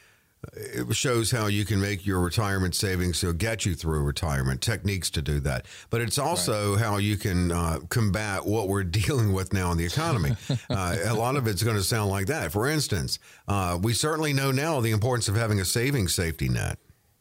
it 0.52 0.94
shows 0.94 1.30
how 1.30 1.46
you 1.46 1.64
can 1.64 1.80
make 1.80 2.06
your 2.06 2.20
retirement 2.20 2.74
savings 2.74 3.20
to 3.20 3.32
get 3.32 3.64
you 3.64 3.74
through 3.74 4.02
retirement, 4.02 4.60
techniques 4.60 5.10
to 5.10 5.22
do 5.22 5.40
that, 5.40 5.66
but 5.90 6.00
it's 6.00 6.18
also 6.18 6.76
how 6.76 6.98
you 6.98 7.16
can 7.16 7.52
uh, 7.52 7.80
combat 7.88 8.44
what 8.44 8.68
we're 8.68 8.84
dealing 9.04 9.32
with 9.32 9.52
now 9.52 9.72
in 9.72 9.78
the 9.78 9.86
economy. 9.86 10.36
uh, 10.70 10.96
a 11.04 11.14
lot 11.14 11.36
of 11.36 11.46
it's 11.46 11.62
going 11.62 11.76
to 11.76 11.82
sound 11.82 12.10
like 12.10 12.26
that. 12.26 12.52
For 12.52 12.68
instance, 12.68 13.18
uh, 13.48 13.78
we 13.82 13.92
certainly 13.92 14.32
know 14.32 14.50
now 14.50 14.80
the 14.80 14.90
importance 14.90 15.28
of 15.28 15.36
having 15.36 15.60
a 15.60 15.64
savings 15.64 16.14
safety 16.14 16.48
net. 16.48 16.78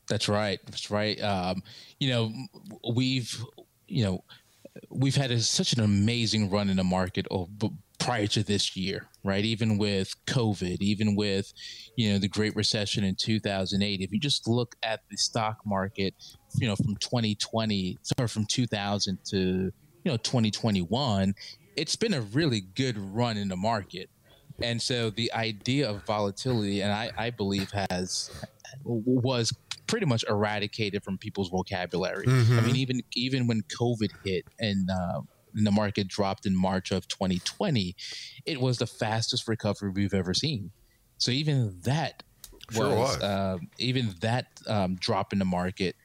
That's 0.07 0.27
right. 0.27 0.59
That's 0.65 0.91
right. 0.91 1.21
Um, 1.21 1.63
you 1.99 2.09
know, 2.09 2.31
we've, 2.93 3.43
you 3.87 4.03
know, 4.03 4.23
we've 4.89 5.15
had 5.15 5.31
a, 5.31 5.39
such 5.39 5.73
an 5.73 5.81
amazing 5.81 6.49
run 6.49 6.69
in 6.69 6.77
the 6.77 6.83
market 6.83 7.27
of, 7.31 7.49
prior 8.03 8.27
to 8.27 8.43
this 8.43 8.75
year, 8.75 9.07
right? 9.23 9.45
Even 9.45 9.77
with 9.77 10.13
COVID, 10.25 10.81
even 10.81 11.15
with, 11.15 11.53
you 11.95 12.11
know, 12.11 12.19
the 12.19 12.27
Great 12.27 12.55
Recession 12.55 13.03
in 13.03 13.15
2008. 13.15 14.01
If 14.01 14.11
you 14.11 14.19
just 14.19 14.47
look 14.47 14.75
at 14.83 15.01
the 15.09 15.17
stock 15.17 15.59
market, 15.65 16.13
you 16.59 16.67
know, 16.67 16.75
from 16.75 16.97
2020 16.97 17.97
or 18.19 18.27
from 18.27 18.45
2000 18.45 19.19
to, 19.29 19.37
you 19.37 19.71
know, 20.03 20.17
2021, 20.17 21.33
it's 21.77 21.95
been 21.95 22.13
a 22.13 22.21
really 22.21 22.61
good 22.75 22.97
run 22.97 23.37
in 23.37 23.47
the 23.47 23.55
market. 23.55 24.09
And 24.61 24.81
so 24.81 25.09
the 25.09 25.31
idea 25.33 25.89
of 25.89 26.03
volatility, 26.05 26.81
and 26.81 26.91
I, 26.91 27.09
I 27.17 27.29
believe 27.29 27.71
has 27.89 28.29
was 28.83 29.53
pretty 29.87 30.05
much 30.05 30.25
eradicated 30.29 31.03
from 31.03 31.17
people's 31.17 31.49
vocabulary. 31.49 32.25
I 32.57 32.61
mean, 32.61 32.75
even 32.75 33.01
even 33.15 33.47
when 33.47 33.61
COVID 33.79 34.09
hit 34.23 34.45
and 34.59 34.89
uh, 34.89 35.21
and 35.55 35.65
the 35.65 35.71
market 35.71 36.07
dropped 36.07 36.45
in 36.45 36.55
March 36.55 36.91
of 36.91 37.07
2020, 37.07 37.95
it 38.45 38.59
was 38.59 38.77
the 38.77 38.87
fastest 38.87 39.47
recovery 39.47 39.89
we've 39.89 40.13
ever 40.13 40.33
seen. 40.33 40.71
So 41.17 41.31
even 41.31 41.79
that 41.83 42.23
Sure 42.71 42.89
was, 42.89 43.17
was. 43.17 43.23
um, 43.23 43.69
even 43.77 44.15
that 44.21 44.47
um, 44.67 44.95
drop 44.95 45.33
in 45.33 45.39
the 45.39 45.45
market 45.45 45.95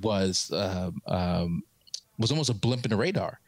was 0.00 0.50
um, 0.52 1.00
um, 1.06 1.62
was 2.18 2.30
almost 2.30 2.50
a 2.50 2.54
blimp 2.54 2.84
in 2.84 2.90
the 2.90 2.96
radar. 2.96 3.40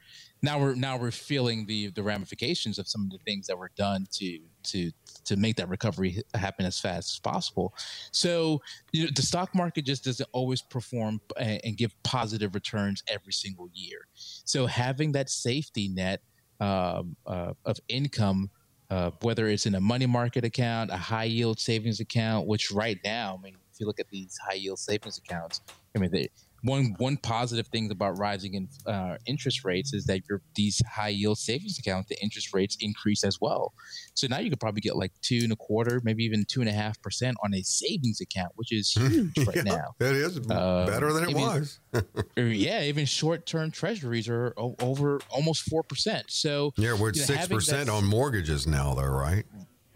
Now 0.42 0.58
we're 0.58 0.74
now 0.74 0.96
we're 0.96 1.10
feeling 1.10 1.66
the 1.66 1.88
the 1.90 2.02
ramifications 2.02 2.78
of 2.78 2.88
some 2.88 3.04
of 3.04 3.10
the 3.10 3.18
things 3.24 3.46
that 3.48 3.58
were 3.58 3.70
done 3.76 4.06
to 4.12 4.38
to 4.64 4.92
to 5.24 5.36
make 5.36 5.56
that 5.56 5.68
recovery 5.68 6.22
happen 6.34 6.66
as 6.66 6.78
fast 6.78 7.12
as 7.12 7.18
possible. 7.18 7.74
So 8.12 8.60
you 8.92 9.04
know, 9.04 9.10
the 9.14 9.22
stock 9.22 9.54
market 9.54 9.84
just 9.84 10.04
doesn't 10.04 10.28
always 10.32 10.62
perform 10.62 11.20
and, 11.36 11.60
and 11.64 11.76
give 11.76 11.94
positive 12.02 12.54
returns 12.54 13.02
every 13.08 13.32
single 13.32 13.68
year. 13.72 14.06
So 14.14 14.66
having 14.66 15.12
that 15.12 15.30
safety 15.30 15.88
net 15.88 16.20
um, 16.60 17.16
uh, 17.26 17.52
of 17.64 17.78
income, 17.88 18.50
uh, 18.90 19.10
whether 19.22 19.48
it's 19.48 19.66
in 19.66 19.74
a 19.76 19.80
money 19.80 20.06
market 20.06 20.44
account, 20.44 20.90
a 20.90 20.96
high 20.96 21.24
yield 21.24 21.58
savings 21.58 22.00
account, 22.00 22.46
which 22.46 22.70
right 22.70 22.98
now, 23.04 23.38
I 23.38 23.42
mean, 23.42 23.54
if 23.72 23.80
you 23.80 23.86
look 23.86 24.00
at 24.00 24.08
these 24.10 24.38
high 24.46 24.54
yield 24.54 24.78
savings 24.78 25.16
accounts, 25.18 25.60
I 25.94 25.98
mean, 26.00 26.10
they, 26.10 26.28
one 26.62 26.94
one 26.98 27.16
positive 27.16 27.66
thing 27.68 27.90
about 27.90 28.18
rising 28.18 28.54
in 28.54 28.68
uh, 28.86 29.16
interest 29.26 29.64
rates 29.64 29.94
is 29.94 30.04
that 30.06 30.20
your 30.28 30.42
these 30.54 30.80
high 30.90 31.08
yield 31.08 31.38
savings 31.38 31.78
accounts, 31.78 32.08
the 32.08 32.16
interest 32.22 32.52
rates 32.52 32.76
increase 32.80 33.24
as 33.24 33.38
well. 33.40 33.72
So 34.14 34.26
now 34.28 34.38
you 34.38 34.50
could 34.50 34.60
probably 34.60 34.80
get 34.82 34.96
like 34.96 35.12
two 35.22 35.40
and 35.42 35.52
a 35.52 35.56
quarter, 35.56 36.00
maybe 36.04 36.24
even 36.24 36.44
two 36.48 36.60
and 36.60 36.68
a 36.68 36.72
half 36.72 37.00
percent 37.02 37.36
on 37.42 37.54
a 37.54 37.62
savings 37.62 38.20
account, 38.20 38.52
which 38.56 38.72
is 38.72 38.90
huge 38.98 39.38
right 39.46 39.56
Yeah, 39.56 39.62
now. 39.62 39.84
It 40.00 40.16
is 40.16 40.38
better 40.40 41.12
than 41.12 41.24
it 41.24 41.34
mean, 41.34 41.36
was. 41.46 41.80
Yeah, 42.36 42.82
even 42.82 43.06
short 43.06 43.44
term 43.46 43.70
treasuries 43.70 44.28
are 44.28 44.54
o- 44.56 44.76
over 44.80 45.20
almost 45.30 45.62
four 45.68 45.82
percent. 45.82 46.26
So 46.28 46.72
Yeah, 46.76 46.94
we're 46.98 47.10
at 47.10 47.16
six 47.16 47.46
percent 47.48 47.90
on 47.90 48.04
mortgages 48.04 48.66
now, 48.66 48.94
though, 48.94 49.02
right? 49.04 49.44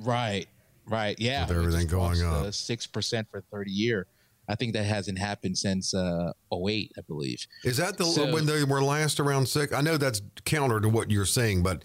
Right, 0.00 0.46
right, 0.86 1.18
yeah. 1.18 1.46
With 1.46 1.56
everything 1.56 1.86
going 1.86 2.22
up. 2.22 2.52
six 2.52 2.86
percent 2.86 3.28
for 3.30 3.42
thirty 3.52 3.70
year. 3.70 4.06
I 4.48 4.54
think 4.54 4.74
that 4.74 4.84
hasn't 4.84 5.18
happened 5.18 5.56
since 5.56 5.94
uh, 5.94 6.32
08, 6.52 6.92
I 6.98 7.00
believe. 7.02 7.46
Is 7.64 7.76
that 7.78 7.96
the 7.96 8.04
So- 8.04 8.32
when 8.32 8.46
they 8.46 8.64
were 8.64 8.82
last 8.82 9.20
around 9.20 9.48
six? 9.48 9.72
I 9.72 9.80
know 9.80 9.96
that's 9.96 10.20
counter 10.44 10.80
to 10.80 10.88
what 10.88 11.10
you're 11.10 11.24
saying, 11.26 11.62
but 11.62 11.84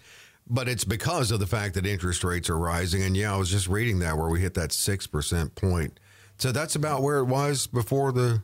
but 0.52 0.68
it's 0.68 0.82
because 0.84 1.30
of 1.30 1.38
the 1.38 1.46
fact 1.46 1.74
that 1.74 1.86
interest 1.86 2.24
rates 2.24 2.50
are 2.50 2.58
rising. 2.58 3.02
And 3.02 3.16
yeah, 3.16 3.32
I 3.32 3.36
was 3.36 3.50
just 3.50 3.68
reading 3.68 4.00
that 4.00 4.16
where 4.18 4.28
we 4.28 4.40
hit 4.40 4.54
that 4.54 4.72
six 4.72 5.06
percent 5.06 5.54
point. 5.54 6.00
So 6.38 6.50
that's 6.52 6.74
about 6.74 7.02
where 7.02 7.18
it 7.18 7.26
was 7.26 7.66
before 7.66 8.12
the 8.12 8.42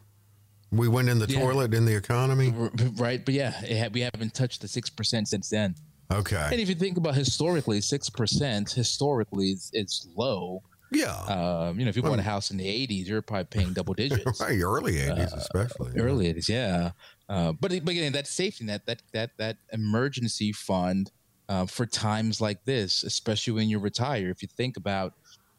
we 0.70 0.88
went 0.88 1.09
in 1.09 1.18
the 1.18 1.26
Yeah. 1.29 1.40
toilet 1.40 1.74
in 1.74 1.85
the 1.85 1.94
economy. 1.96 2.52
Right, 2.96 3.24
but 3.24 3.35
yeah, 3.35 3.88
we 3.92 4.00
haven't 4.00 4.35
touched 4.35 4.61
the 4.62 4.68
six 4.68 4.88
percent 4.90 5.29
since 5.29 5.48
then. 5.50 5.74
Okay. 6.12 6.48
And 6.52 6.61
if 6.61 6.68
you 6.68 6.74
think 6.76 6.96
about 6.96 7.14
historically, 7.16 7.81
six 7.81 8.09
percent 8.09 8.70
historically 8.70 9.50
is, 9.50 9.70
is 9.74 10.09
low. 10.16 10.62
Yeah, 10.92 11.14
Um, 11.14 11.79
you 11.79 11.85
know, 11.85 11.88
if 11.88 11.96
you 11.96 12.03
bought 12.03 12.18
a 12.18 12.22
house 12.22 12.51
in 12.51 12.57
the 12.59 12.66
'80s, 12.66 13.07
you're 13.07 13.22
probably 13.22 13.44
paying 13.46 13.72
double 13.72 13.94
digits. 14.03 14.40
right, 14.40 14.61
early 14.61 14.99
eighties 14.99 15.33
especially. 15.33 15.99
Early 15.99 16.33
'80s, 16.33 16.49
yeah. 16.49 16.92
Uh, 17.29 17.53
but 17.53 17.70
but 17.85 17.90
again, 17.90 18.12
that 18.12 18.27
safety 18.27 18.64
net, 18.64 18.87
that 18.87 19.03
that 19.12 19.31
that 19.38 19.57
emergency 19.72 20.53
fund 20.53 21.11
uh, 21.49 21.66
for 21.66 21.87
times 21.87 22.40
like 22.40 22.64
this, 22.64 23.03
especially 23.05 23.53
when 23.55 23.68
you 23.68 23.79
retire. 23.79 24.31
If 24.31 24.42
you 24.42 24.49
think 24.49 24.77
about, 24.77 25.14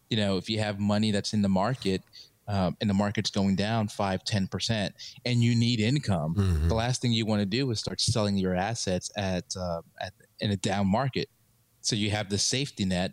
you 0.09 0.17
know, 0.17 0.37
if 0.37 0.49
you 0.49 0.59
have 0.59 0.79
money 0.79 1.11
that's 1.11 1.33
in 1.33 1.41
the 1.41 1.49
market. 1.49 2.01
Um, 2.49 2.77
and 2.79 2.89
the 2.89 2.93
market's 2.93 3.29
going 3.29 3.57
down 3.57 3.89
five, 3.89 4.23
10%, 4.23 4.91
and 5.25 5.43
you 5.43 5.53
need 5.53 5.81
income. 5.81 6.33
Mhm. 6.33 6.69
The 6.69 6.75
last 6.75 7.01
thing 7.01 7.11
you 7.11 7.25
want 7.25 7.41
to 7.41 7.45
do 7.45 7.69
is 7.71 7.79
start 7.81 7.99
selling 7.99 8.37
your 8.37 8.55
assets 8.55 9.11
at, 9.17 9.43
uh, 9.57 9.81
at 9.99 10.13
in 10.39 10.51
a 10.51 10.55
down 10.55 10.87
market. 10.87 11.27
So 11.81 11.97
you 11.97 12.09
have 12.11 12.29
the 12.29 12.37
safety 12.37 12.85
net 12.85 13.11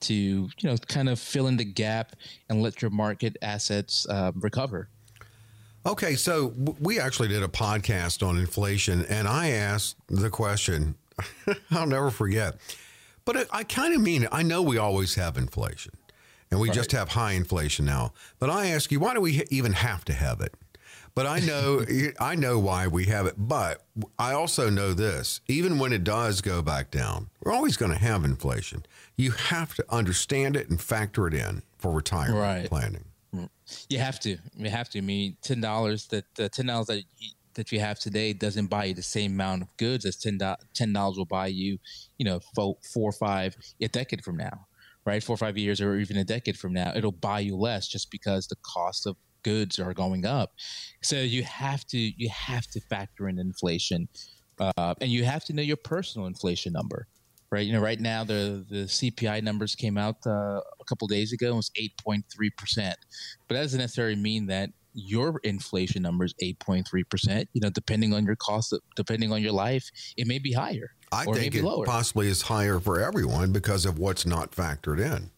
to, 0.00 0.14
you 0.14 0.50
know, 0.62 0.76
kind 0.88 1.08
of 1.08 1.18
fill 1.18 1.46
in 1.46 1.56
the 1.56 1.64
gap 1.64 2.16
and 2.48 2.62
let 2.62 2.82
your 2.82 2.90
market 2.90 3.36
assets 3.42 4.06
uh, 4.08 4.32
recover. 4.34 4.88
Okay, 5.86 6.14
so 6.14 6.52
we 6.78 7.00
actually 7.00 7.28
did 7.28 7.42
a 7.42 7.48
podcast 7.48 8.26
on 8.26 8.38
inflation, 8.38 9.04
and 9.06 9.26
I 9.26 9.50
asked 9.50 9.96
the 10.08 10.28
question. 10.28 10.94
I'll 11.70 11.86
never 11.86 12.10
forget, 12.10 12.56
but 13.24 13.36
it, 13.36 13.48
I 13.50 13.64
kind 13.64 13.94
of 13.94 14.00
mean 14.00 14.24
it. 14.24 14.28
I 14.30 14.42
know 14.42 14.60
we 14.60 14.76
always 14.76 15.14
have 15.14 15.38
inflation, 15.38 15.92
and 16.50 16.60
we 16.60 16.70
just 16.70 16.92
have 16.92 17.10
high 17.10 17.32
inflation 17.32 17.86
now. 17.86 18.12
But 18.38 18.50
I 18.50 18.66
ask 18.68 18.92
you, 18.92 19.00
why 19.00 19.14
do 19.14 19.22
we 19.22 19.42
even 19.50 19.72
have 19.72 20.04
to 20.06 20.12
have 20.12 20.42
it? 20.42 20.54
But 21.20 21.26
I 21.26 21.40
know, 21.40 21.84
I 22.18 22.34
know 22.34 22.58
why 22.58 22.86
we 22.86 23.04
have 23.04 23.26
it. 23.26 23.34
But 23.36 23.82
I 24.18 24.32
also 24.32 24.70
know 24.70 24.94
this: 24.94 25.42
even 25.48 25.78
when 25.78 25.92
it 25.92 26.02
does 26.02 26.40
go 26.40 26.62
back 26.62 26.90
down, 26.90 27.28
we're 27.44 27.52
always 27.52 27.76
going 27.76 27.92
to 27.92 27.98
have 27.98 28.24
inflation. 28.24 28.86
You 29.18 29.32
have 29.32 29.74
to 29.74 29.84
understand 29.90 30.56
it 30.56 30.70
and 30.70 30.80
factor 30.80 31.26
it 31.26 31.34
in 31.34 31.60
for 31.76 31.92
retirement 31.92 32.40
Right. 32.40 32.66
planning. 32.66 33.04
You 33.90 33.98
have 33.98 34.18
to. 34.20 34.38
You 34.56 34.70
have 34.70 34.88
to. 34.88 34.98
I 34.98 35.02
mean, 35.02 35.36
ten 35.42 35.60
dollars 35.60 36.06
that 36.06 36.24
the 36.36 36.48
ten 36.48 36.64
dollars 36.64 36.86
that 36.86 37.04
you, 37.18 37.32
that 37.52 37.70
you 37.70 37.80
have 37.80 37.98
today 37.98 38.32
doesn't 38.32 38.68
buy 38.68 38.86
you 38.86 38.94
the 38.94 39.02
same 39.02 39.32
amount 39.32 39.60
of 39.60 39.76
goods 39.76 40.06
as 40.06 40.16
ten 40.16 40.38
dollars 40.38 41.18
will 41.18 41.26
buy 41.26 41.48
you. 41.48 41.76
You 42.16 42.24
know, 42.24 42.40
four, 42.54 42.78
four 42.94 43.10
or 43.10 43.12
five 43.12 43.54
a 43.82 43.88
decade 43.88 44.24
from 44.24 44.38
now, 44.38 44.68
right? 45.04 45.22
Four 45.22 45.34
or 45.34 45.36
five 45.36 45.58
years, 45.58 45.82
or 45.82 45.98
even 45.98 46.16
a 46.16 46.24
decade 46.24 46.56
from 46.56 46.72
now, 46.72 46.94
it'll 46.96 47.12
buy 47.12 47.40
you 47.40 47.56
less 47.58 47.88
just 47.88 48.10
because 48.10 48.46
the 48.46 48.56
cost 48.62 49.06
of 49.06 49.16
goods 49.42 49.78
are 49.78 49.94
going 49.94 50.24
up. 50.26 50.52
So 51.02 51.16
you 51.16 51.42
have 51.42 51.86
to 51.88 51.98
you 51.98 52.28
have 52.30 52.66
to 52.68 52.80
factor 52.80 53.28
in 53.28 53.38
inflation, 53.38 54.08
uh, 54.58 54.94
and 55.00 55.10
you 55.10 55.24
have 55.24 55.44
to 55.46 55.52
know 55.52 55.62
your 55.62 55.78
personal 55.78 56.26
inflation 56.26 56.72
number. 56.72 57.06
Right, 57.52 57.66
you 57.66 57.72
know, 57.72 57.80
right 57.80 57.98
now 57.98 58.22
the 58.22 58.64
the 58.68 58.84
CPI 58.84 59.42
numbers 59.42 59.74
came 59.74 59.98
out 59.98 60.16
uh, 60.24 60.60
a 60.60 60.84
couple 60.88 61.08
days 61.08 61.32
ago. 61.32 61.48
It 61.48 61.56
was 61.56 61.70
eight 61.76 61.92
point 62.04 62.24
three 62.32 62.50
percent 62.56 62.96
but 63.48 63.56
that 63.56 63.62
doesn't 63.62 63.80
necessarily 63.80 64.16
mean 64.16 64.46
that 64.46 64.70
your 64.94 65.40
inflation 65.44 66.02
number 66.02 66.24
is 66.24 66.34
8.3%. 66.42 67.46
You 67.52 67.60
know, 67.60 67.70
depending 67.70 68.12
on 68.12 68.24
your 68.24 68.36
cost, 68.36 68.72
of, 68.72 68.80
depending 68.96 69.32
on 69.32 69.42
your 69.42 69.52
life, 69.52 69.90
it 70.16 70.26
may 70.26 70.38
be 70.38 70.52
higher 70.52 70.90
I 71.12 71.24
or 71.24 71.34
think 71.34 71.54
maybe 71.54 71.58
it 71.58 71.64
lower. 71.64 71.84
possibly 71.84 72.28
is 72.28 72.42
higher 72.42 72.80
for 72.80 73.00
everyone 73.00 73.52
because 73.52 73.84
of 73.86 73.98
what's 73.98 74.26
not 74.26 74.52
factored 74.52 75.00
in. 75.00 75.30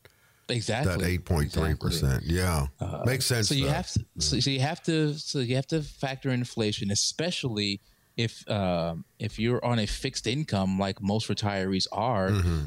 Exactly 0.48 0.96
that 0.96 1.02
eight 1.08 1.24
point 1.24 1.52
three 1.52 1.74
percent. 1.74 2.22
Yeah, 2.24 2.66
Uh, 2.80 3.02
makes 3.06 3.26
sense. 3.26 3.48
So 3.48 3.54
you 3.54 3.66
though. 3.66 3.72
have 3.72 3.90
to, 3.92 4.04
so, 4.18 4.40
so 4.40 4.50
you 4.50 4.60
have 4.60 4.82
to 4.84 5.14
so 5.14 5.38
you 5.38 5.56
have 5.56 5.66
to 5.68 5.82
factor 5.82 6.30
inflation, 6.30 6.90
especially 6.90 7.80
if 8.16 8.48
um, 8.50 9.04
if 9.18 9.38
you're 9.38 9.64
on 9.64 9.78
a 9.78 9.86
fixed 9.86 10.26
income 10.26 10.78
like 10.78 11.00
most 11.02 11.28
retirees 11.28 11.86
are. 11.92 12.30
Mm-hmm. 12.30 12.60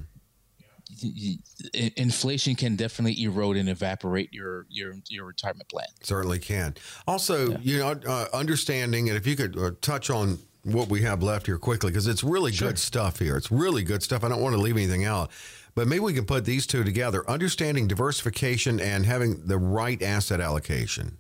y- 1.04 1.12
y- 1.16 1.38
i- 1.76 1.92
Inflation 1.98 2.56
can 2.56 2.76
definitely 2.76 3.22
erode 3.24 3.58
and 3.58 3.70
evaporate 3.70 4.34
your 4.34 4.66
your 4.70 4.94
your 5.10 5.26
retirement 5.26 5.68
plan. 5.70 5.88
Certainly 6.04 6.40
can. 6.40 6.76
Also, 7.08 7.58
you 7.60 7.80
know, 7.80 8.00
uh, 8.08 8.28
understanding, 8.34 9.10
and 9.10 9.18
if 9.18 9.28
you 9.28 9.36
could 9.36 9.58
uh, 9.58 9.72
touch 9.82 10.10
on 10.10 10.40
what 10.64 10.90
we 10.90 11.02
have 11.04 11.22
left 11.22 11.46
here 11.46 11.60
quickly, 11.60 11.92
because 11.92 12.08
it's 12.08 12.24
really 12.24 12.52
good 12.52 12.80
stuff 12.80 13.20
here. 13.20 13.38
It's 13.38 13.52
really 13.52 13.84
good 13.84 14.02
stuff. 14.02 14.24
I 14.24 14.30
don't 14.30 14.42
want 14.42 14.56
to 14.56 14.62
leave 14.62 14.76
anything 14.78 15.06
out, 15.06 15.30
but 15.76 15.88
maybe 15.88 16.00
we 16.00 16.14
can 16.14 16.26
put 16.26 16.46
these 16.46 16.66
two 16.66 16.84
together 16.84 17.30
understanding 17.30 17.88
diversification 17.88 18.80
and 18.80 19.06
having 19.06 19.46
the 19.46 19.58
right 19.58 20.02
asset 20.02 20.40
allocation. 20.40 21.18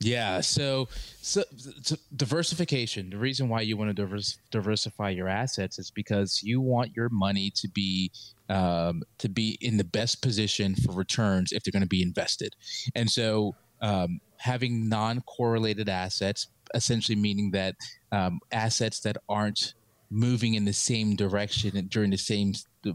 Yeah. 0.00 0.40
So, 0.42 0.88
so, 1.20 1.42
so 1.82 1.96
diversification. 2.14 3.10
The 3.10 3.18
reason 3.18 3.48
why 3.48 3.62
you 3.62 3.76
want 3.76 3.90
to 3.90 3.94
divers, 3.94 4.38
diversify 4.52 5.10
your 5.10 5.28
assets 5.28 5.78
is 5.80 5.90
because 5.90 6.40
you 6.42 6.60
want 6.60 6.94
your 6.94 7.08
money 7.08 7.50
to 7.56 7.68
be 7.68 8.12
um, 8.48 9.02
to 9.18 9.28
be 9.28 9.58
in 9.60 9.76
the 9.76 9.84
best 9.84 10.22
position 10.22 10.74
for 10.74 10.92
returns 10.92 11.52
if 11.52 11.64
they're 11.64 11.72
going 11.72 11.82
to 11.82 11.88
be 11.88 12.02
invested. 12.02 12.54
And 12.94 13.10
so, 13.10 13.56
um, 13.82 14.20
having 14.38 14.88
non-correlated 14.88 15.88
assets, 15.88 16.46
essentially 16.74 17.16
meaning 17.16 17.50
that 17.50 17.74
um, 18.12 18.40
assets 18.52 19.00
that 19.00 19.16
aren't 19.28 19.74
moving 20.10 20.54
in 20.54 20.64
the 20.64 20.72
same 20.72 21.16
direction 21.16 21.86
during 21.88 22.10
the 22.10 22.16
same 22.16 22.54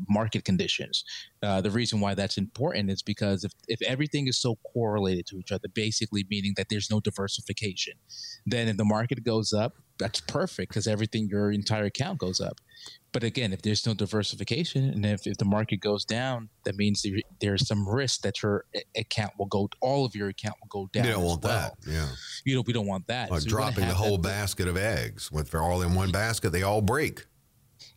market 0.10 0.46
conditions. 0.46 1.04
Uh, 1.42 1.62
the 1.62 1.72
reason 1.72 2.00
why 2.00 2.14
that's 2.14 2.38
important 2.38 2.90
is 2.90 3.02
because 3.02 3.44
if, 3.44 3.52
if 3.68 3.82
everything 3.82 4.28
is 4.28 4.40
so 4.40 4.58
correlated 4.74 5.26
to 5.28 5.38
each 5.38 5.52
other, 5.52 5.68
basically 5.74 6.26
meaning 6.30 6.54
that 6.58 6.68
there's 6.70 6.90
no 6.90 7.00
diversification, 7.00 7.94
then 8.46 8.68
if 8.68 8.78
the 8.78 8.86
market 8.86 9.24
goes 9.24 9.54
up, 9.54 9.74
that's 10.00 10.22
perfect 10.22 10.70
because 10.70 10.88
everything, 10.88 11.28
your 11.30 11.52
entire 11.52 11.86
account 11.86 12.18
goes 12.18 12.42
up. 12.42 12.60
But 13.12 13.24
again, 13.24 13.54
if 13.54 13.62
there's 13.62 13.86
no 13.86 13.94
diversification 13.94 14.90
and 14.90 15.06
if, 15.06 15.28
if 15.28 15.38
the 15.38 15.46
market 15.46 15.78
goes 15.78 16.04
down, 16.04 16.50
that 16.66 16.76
means 16.76 17.04
there, 17.04 17.20
there's 17.40 17.68
some 17.68 17.88
risk 17.88 18.22
that 18.22 18.42
your 18.42 18.66
account 18.98 19.34
will 19.38 19.46
go, 19.46 19.70
all 19.82 20.04
of 20.04 20.16
your 20.16 20.30
account 20.30 20.56
will 20.62 20.68
go 20.86 20.90
down. 20.92 21.06
You 21.06 21.12
don't 21.12 21.22
as 21.22 21.28
want 21.28 21.44
well. 21.44 21.78
that. 21.84 21.92
Yeah. 21.92 22.08
You 22.44 22.56
know, 22.56 22.64
we 22.66 22.74
don't 22.74 22.88
want 22.88 23.08
that. 23.08 23.30
Like 23.30 23.42
So 23.42 23.50
dropping 23.50 23.88
the 23.88 23.94
whole 23.94 24.18
basket 24.18 24.68
of 24.68 24.78
eggs. 24.78 25.30
If 25.32 25.52
they're 25.52 25.62
all 25.62 25.82
in 25.84 25.94
one 25.94 26.12
basket, 26.12 26.50
they 26.50 26.64
all 26.64 26.82
break. 26.82 27.26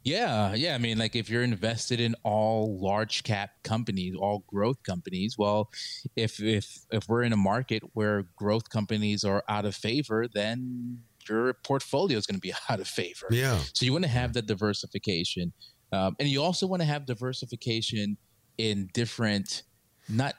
Yeah, 0.07 0.55
yeah. 0.55 0.77
I 0.77 0.79
mean, 0.79 0.99
like 0.99 1.17
if 1.17 1.29
you're 1.29 1.43
invested 1.43 1.99
in 1.99 2.15
all 2.23 2.79
large 2.79 3.25
cap 3.25 3.51
companies, 3.65 4.15
all 4.17 4.45
growth 4.47 4.81
companies, 4.85 5.37
well, 5.37 5.69
if 6.15 6.41
if 6.41 6.79
if 6.93 7.09
we're 7.09 7.25
in 7.25 7.33
a 7.33 7.37
market 7.37 7.83
where 7.95 8.23
growth 8.37 8.71
companies 8.71 9.25
are 9.25 9.43
out 9.49 9.65
of 9.65 9.75
favor, 9.75 10.29
then 10.33 11.01
your 11.29 11.55
portfolio 11.65 12.17
is 12.17 12.25
going 12.25 12.37
to 12.37 12.41
be 12.41 12.55
out 12.71 12.79
of 12.79 12.87
favor. 12.87 13.27
Yeah. 13.31 13.59
So 13.73 13.85
you 13.85 13.93
want 13.93 14.05
to 14.05 14.11
have 14.11 14.33
the 14.33 14.43
diversification, 14.43 15.53
um, 15.91 16.15
and 16.21 16.29
you 16.29 16.41
also 16.41 16.69
want 16.69 16.83
to 16.83 16.87
have 16.87 17.05
diversification 17.05 18.17
in 18.59 18.89
different, 18.95 19.65
not. 20.09 20.37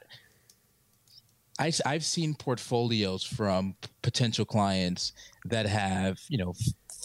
I, 1.59 1.73
I've 1.85 2.05
seen 2.05 2.35
portfolios 2.35 3.23
from 3.23 3.75
potential 4.01 4.45
clients 4.45 5.11
that 5.45 5.65
have 5.65 6.19
you 6.29 6.37
know 6.37 6.53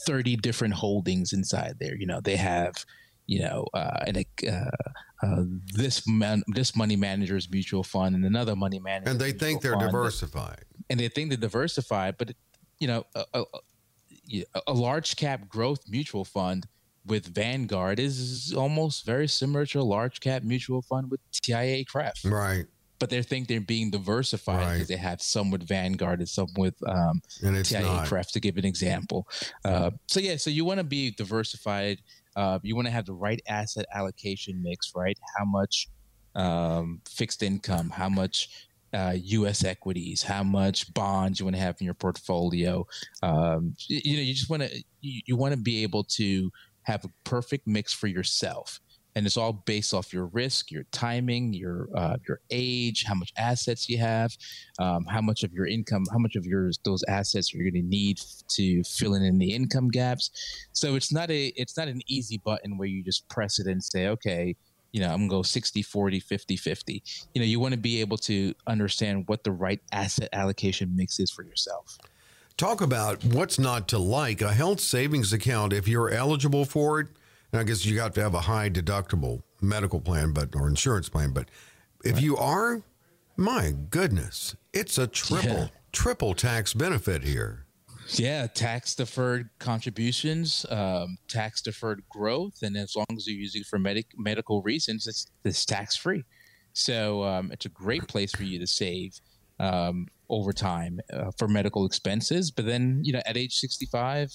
30 0.06 0.36
different 0.36 0.74
holdings 0.74 1.32
inside 1.32 1.76
there. 1.80 1.94
You 1.96 2.06
know, 2.06 2.20
they 2.20 2.36
have, 2.36 2.74
you 3.26 3.40
know, 3.40 3.66
uh, 3.74 4.04
an, 4.06 4.24
uh, 4.48 4.70
uh, 5.22 5.44
this 5.74 6.06
man, 6.08 6.42
this 6.48 6.74
money 6.74 6.96
manager's 6.96 7.50
mutual 7.50 7.82
fund 7.82 8.14
and 8.14 8.24
another 8.24 8.56
money 8.56 8.78
manager. 8.78 9.10
And 9.10 9.20
they 9.20 9.32
think 9.32 9.62
they're 9.62 9.76
diversified. 9.76 10.64
And 10.90 10.98
they 10.98 11.08
think 11.08 11.30
they're 11.30 11.38
diversified, 11.38 12.16
but 12.18 12.32
you 12.78 12.88
know, 12.88 13.06
a, 13.14 13.24
a, 13.34 13.44
a- 14.66 14.72
large 14.72 15.16
cap 15.16 15.48
growth 15.48 15.80
mutual 15.88 16.24
fund 16.24 16.66
with 17.06 17.26
Vanguard 17.34 17.98
is 18.00 18.52
almost 18.56 19.04
very 19.06 19.28
similar 19.28 19.66
to 19.66 19.80
a 19.80 19.82
large 19.82 20.20
cap 20.20 20.42
mutual 20.42 20.82
fund 20.82 21.10
with 21.10 21.20
TIAA-CREF 21.32 22.24
Right. 22.24 22.66
But 23.02 23.10
they 23.10 23.20
think 23.20 23.48
they're 23.48 23.60
being 23.60 23.90
diversified 23.90 24.58
Right. 24.60 24.72
because 24.74 24.86
they 24.86 24.96
have 24.96 25.20
some 25.20 25.50
with 25.50 25.66
Vanguard 25.66 26.20
and 26.20 26.28
some 26.28 26.46
with 26.56 26.74
um, 26.86 27.20
And 27.42 27.56
it's 27.56 27.70
TIA 27.70 27.82
not. 27.82 28.06
Cref, 28.06 28.30
to 28.30 28.38
give 28.38 28.56
an 28.58 28.64
example. 28.64 29.26
Uh, 29.64 29.90
so 30.06 30.20
yeah, 30.20 30.36
so 30.36 30.50
you 30.50 30.64
want 30.64 30.78
to 30.78 30.84
be 30.84 31.10
diversified. 31.10 31.98
Uh, 32.36 32.60
you 32.62 32.76
want 32.76 32.86
to 32.86 32.92
have 32.92 33.04
the 33.06 33.12
right 33.12 33.42
asset 33.48 33.86
allocation 33.92 34.62
mix, 34.62 34.92
right? 34.94 35.18
How 35.36 35.44
much 35.44 35.88
um, 36.36 37.00
fixed 37.08 37.42
income? 37.42 37.90
How 37.90 38.08
much 38.08 38.48
uh, 38.92 39.16
U.S. 39.20 39.64
equities? 39.64 40.22
How 40.22 40.44
much 40.44 40.94
bonds 40.94 41.40
you 41.40 41.46
want 41.46 41.56
to 41.56 41.62
have 41.62 41.76
in 41.80 41.84
your 41.84 41.94
portfolio? 41.94 42.86
Um, 43.20 43.74
you, 43.88 44.00
you 44.04 44.16
know, 44.16 44.22
you 44.22 44.32
just 44.32 44.48
want 44.48 44.62
to 44.62 44.84
you, 45.00 45.22
you 45.26 45.36
want 45.36 45.54
to 45.54 45.60
be 45.60 45.82
able 45.82 46.04
to 46.04 46.52
have 46.84 47.04
a 47.04 47.08
perfect 47.24 47.66
mix 47.66 47.92
for 47.92 48.06
yourself 48.06 48.78
and 49.14 49.26
it's 49.26 49.36
all 49.36 49.52
based 49.52 49.92
off 49.92 50.12
your 50.12 50.26
risk, 50.26 50.70
your 50.70 50.84
timing, 50.92 51.52
your 51.52 51.88
uh, 51.94 52.16
your 52.26 52.40
age, 52.50 53.04
how 53.04 53.14
much 53.14 53.32
assets 53.36 53.88
you 53.88 53.98
have, 53.98 54.36
um, 54.78 55.04
how 55.04 55.20
much 55.20 55.42
of 55.42 55.52
your 55.52 55.66
income, 55.66 56.04
how 56.10 56.18
much 56.18 56.36
of 56.36 56.46
your 56.46 56.70
those 56.84 57.02
assets 57.08 57.52
you're 57.52 57.70
going 57.70 57.82
to 57.82 57.88
need 57.88 58.20
to 58.48 58.82
fill 58.84 59.14
in, 59.14 59.22
in 59.22 59.38
the 59.38 59.52
income 59.52 59.88
gaps. 59.88 60.30
So 60.72 60.94
it's 60.94 61.12
not 61.12 61.30
a 61.30 61.46
it's 61.56 61.76
not 61.76 61.88
an 61.88 62.00
easy 62.06 62.38
button 62.38 62.78
where 62.78 62.88
you 62.88 63.02
just 63.02 63.28
press 63.28 63.58
it 63.58 63.66
and 63.66 63.82
say, 63.82 64.08
okay, 64.08 64.56
you 64.92 65.00
know, 65.00 65.08
I'm 65.08 65.28
going 65.28 65.28
to 65.28 65.36
go 65.36 65.42
60, 65.42 65.82
40, 65.82 66.20
50, 66.20 66.56
50. 66.56 67.02
You 67.34 67.40
know, 67.40 67.46
you 67.46 67.58
want 67.58 67.72
to 67.72 67.80
be 67.80 68.00
able 68.00 68.18
to 68.18 68.54
understand 68.66 69.24
what 69.26 69.42
the 69.42 69.52
right 69.52 69.80
asset 69.90 70.28
allocation 70.32 70.94
mix 70.94 71.18
is 71.18 71.30
for 71.30 71.42
yourself. 71.42 71.98
Talk 72.58 72.82
about 72.82 73.24
what's 73.24 73.58
not 73.58 73.88
to 73.88 73.98
like. 73.98 74.42
A 74.42 74.52
health 74.52 74.80
savings 74.80 75.32
account, 75.32 75.72
if 75.72 75.88
you're 75.88 76.10
eligible 76.10 76.66
for 76.66 77.00
it, 77.00 77.08
and 77.52 77.60
I 77.60 77.64
guess 77.64 77.84
you 77.84 77.94
got 77.94 78.14
to 78.14 78.22
have 78.22 78.34
a 78.34 78.40
high 78.40 78.70
deductible 78.70 79.42
medical 79.60 80.00
plan, 80.00 80.32
but 80.32 80.54
or 80.56 80.68
insurance 80.68 81.08
plan. 81.08 81.32
But 81.32 81.50
if 82.04 82.20
you 82.20 82.36
are, 82.36 82.82
my 83.36 83.72
goodness, 83.90 84.56
it's 84.72 84.98
a 84.98 85.06
triple 85.06 85.50
Yeah. 85.50 85.68
triple 85.92 86.34
tax 86.34 86.72
benefit 86.74 87.22
here. 87.22 87.66
Yeah, 88.14 88.46
tax 88.48 88.94
deferred 88.94 89.48
contributions, 89.58 90.66
um, 90.70 91.18
tax 91.28 91.62
deferred 91.62 92.02
growth, 92.08 92.54
and 92.62 92.76
as 92.76 92.96
long 92.96 93.06
as 93.16 93.26
you're 93.26 93.38
using 93.38 93.60
it 93.60 93.66
for 93.66 93.78
medic- 93.78 94.18
medical 94.18 94.60
reasons, 94.62 95.06
it's, 95.06 95.26
it's 95.44 95.64
tax 95.64 95.94
free. 95.96 96.24
So 96.72 97.22
um, 97.22 97.52
it's 97.52 97.64
a 97.66 97.68
great 97.68 98.08
place 98.08 98.32
for 98.32 98.42
you 98.42 98.58
to 98.58 98.66
save 98.66 99.20
um, 99.60 100.08
over 100.28 100.52
time 100.52 100.98
uh, 101.12 101.30
for 101.38 101.46
medical 101.46 101.86
expenses. 101.86 102.50
But 102.50 102.66
then, 102.66 103.00
you 103.04 103.12
know, 103.12 103.22
at 103.24 103.36
age 103.36 103.54
65, 103.54 104.30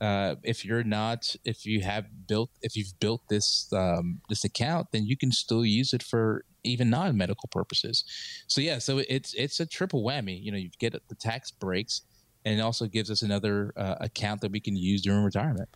uh, 0.00 0.34
if 0.42 0.64
you're 0.64 0.84
not, 0.84 1.34
if 1.44 1.64
you 1.64 1.80
have 1.80 2.04
built, 2.26 2.50
if 2.60 2.76
you've 2.76 2.98
built 3.00 3.22
this 3.28 3.68
um, 3.72 4.20
this 4.28 4.44
account, 4.44 4.88
then 4.92 5.06
you 5.06 5.16
can 5.16 5.32
still 5.32 5.64
use 5.64 5.92
it 5.92 6.02
for 6.02 6.44
even 6.64 6.90
non-medical 6.90 7.48
purposes. 7.50 8.04
So 8.46 8.60
yeah, 8.60 8.78
so 8.78 9.02
it's 9.08 9.32
it's 9.34 9.58
a 9.60 9.66
triple 9.66 10.02
whammy. 10.02 10.42
You 10.42 10.52
know, 10.52 10.58
you 10.58 10.70
get 10.78 10.92
the 11.08 11.14
tax 11.14 11.50
breaks, 11.50 12.02
and 12.44 12.58
it 12.58 12.62
also 12.62 12.86
gives 12.86 13.10
us 13.10 13.22
another 13.22 13.72
uh, 13.76 13.96
account 14.00 14.42
that 14.42 14.52
we 14.52 14.60
can 14.60 14.76
use 14.76 15.02
during 15.02 15.24
retirement. 15.24 15.68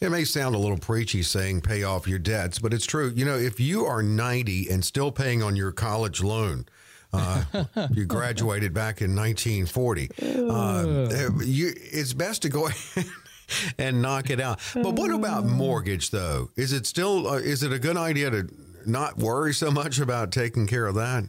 It 0.00 0.10
may 0.10 0.24
sound 0.24 0.54
a 0.54 0.58
little 0.58 0.78
preachy 0.78 1.22
saying 1.22 1.62
pay 1.62 1.82
off 1.82 2.06
your 2.06 2.20
debts, 2.20 2.60
but 2.60 2.72
it's 2.72 2.86
true. 2.86 3.12
You 3.14 3.24
know, 3.24 3.36
if 3.36 3.58
you 3.58 3.84
are 3.84 4.00
90 4.00 4.70
and 4.70 4.84
still 4.84 5.10
paying 5.10 5.42
on 5.42 5.56
your 5.56 5.72
college 5.72 6.22
loan, 6.22 6.66
uh, 7.12 7.42
you 7.90 8.04
graduated 8.04 8.72
back 8.72 9.02
in 9.02 9.16
1940, 9.16 10.10
uh, 10.48 11.30
you, 11.44 11.72
it's 11.74 12.12
best 12.12 12.42
to 12.42 12.48
go 12.48 12.66
ahead 12.96 13.06
and 13.78 14.02
knock 14.02 14.30
it 14.30 14.40
out. 14.40 14.60
But 14.74 14.94
what 14.94 15.10
about 15.10 15.44
mortgage, 15.44 16.10
though? 16.10 16.50
Is 16.56 16.72
it 16.72 16.86
still, 16.86 17.26
uh, 17.28 17.36
is 17.36 17.62
it 17.62 17.72
a 17.72 17.78
good 17.78 17.96
idea 17.96 18.30
to 18.30 18.48
not 18.86 19.18
worry 19.18 19.52
so 19.54 19.70
much 19.70 19.98
about 19.98 20.32
taking 20.32 20.66
care 20.66 20.86
of 20.86 20.94
that? 20.96 21.24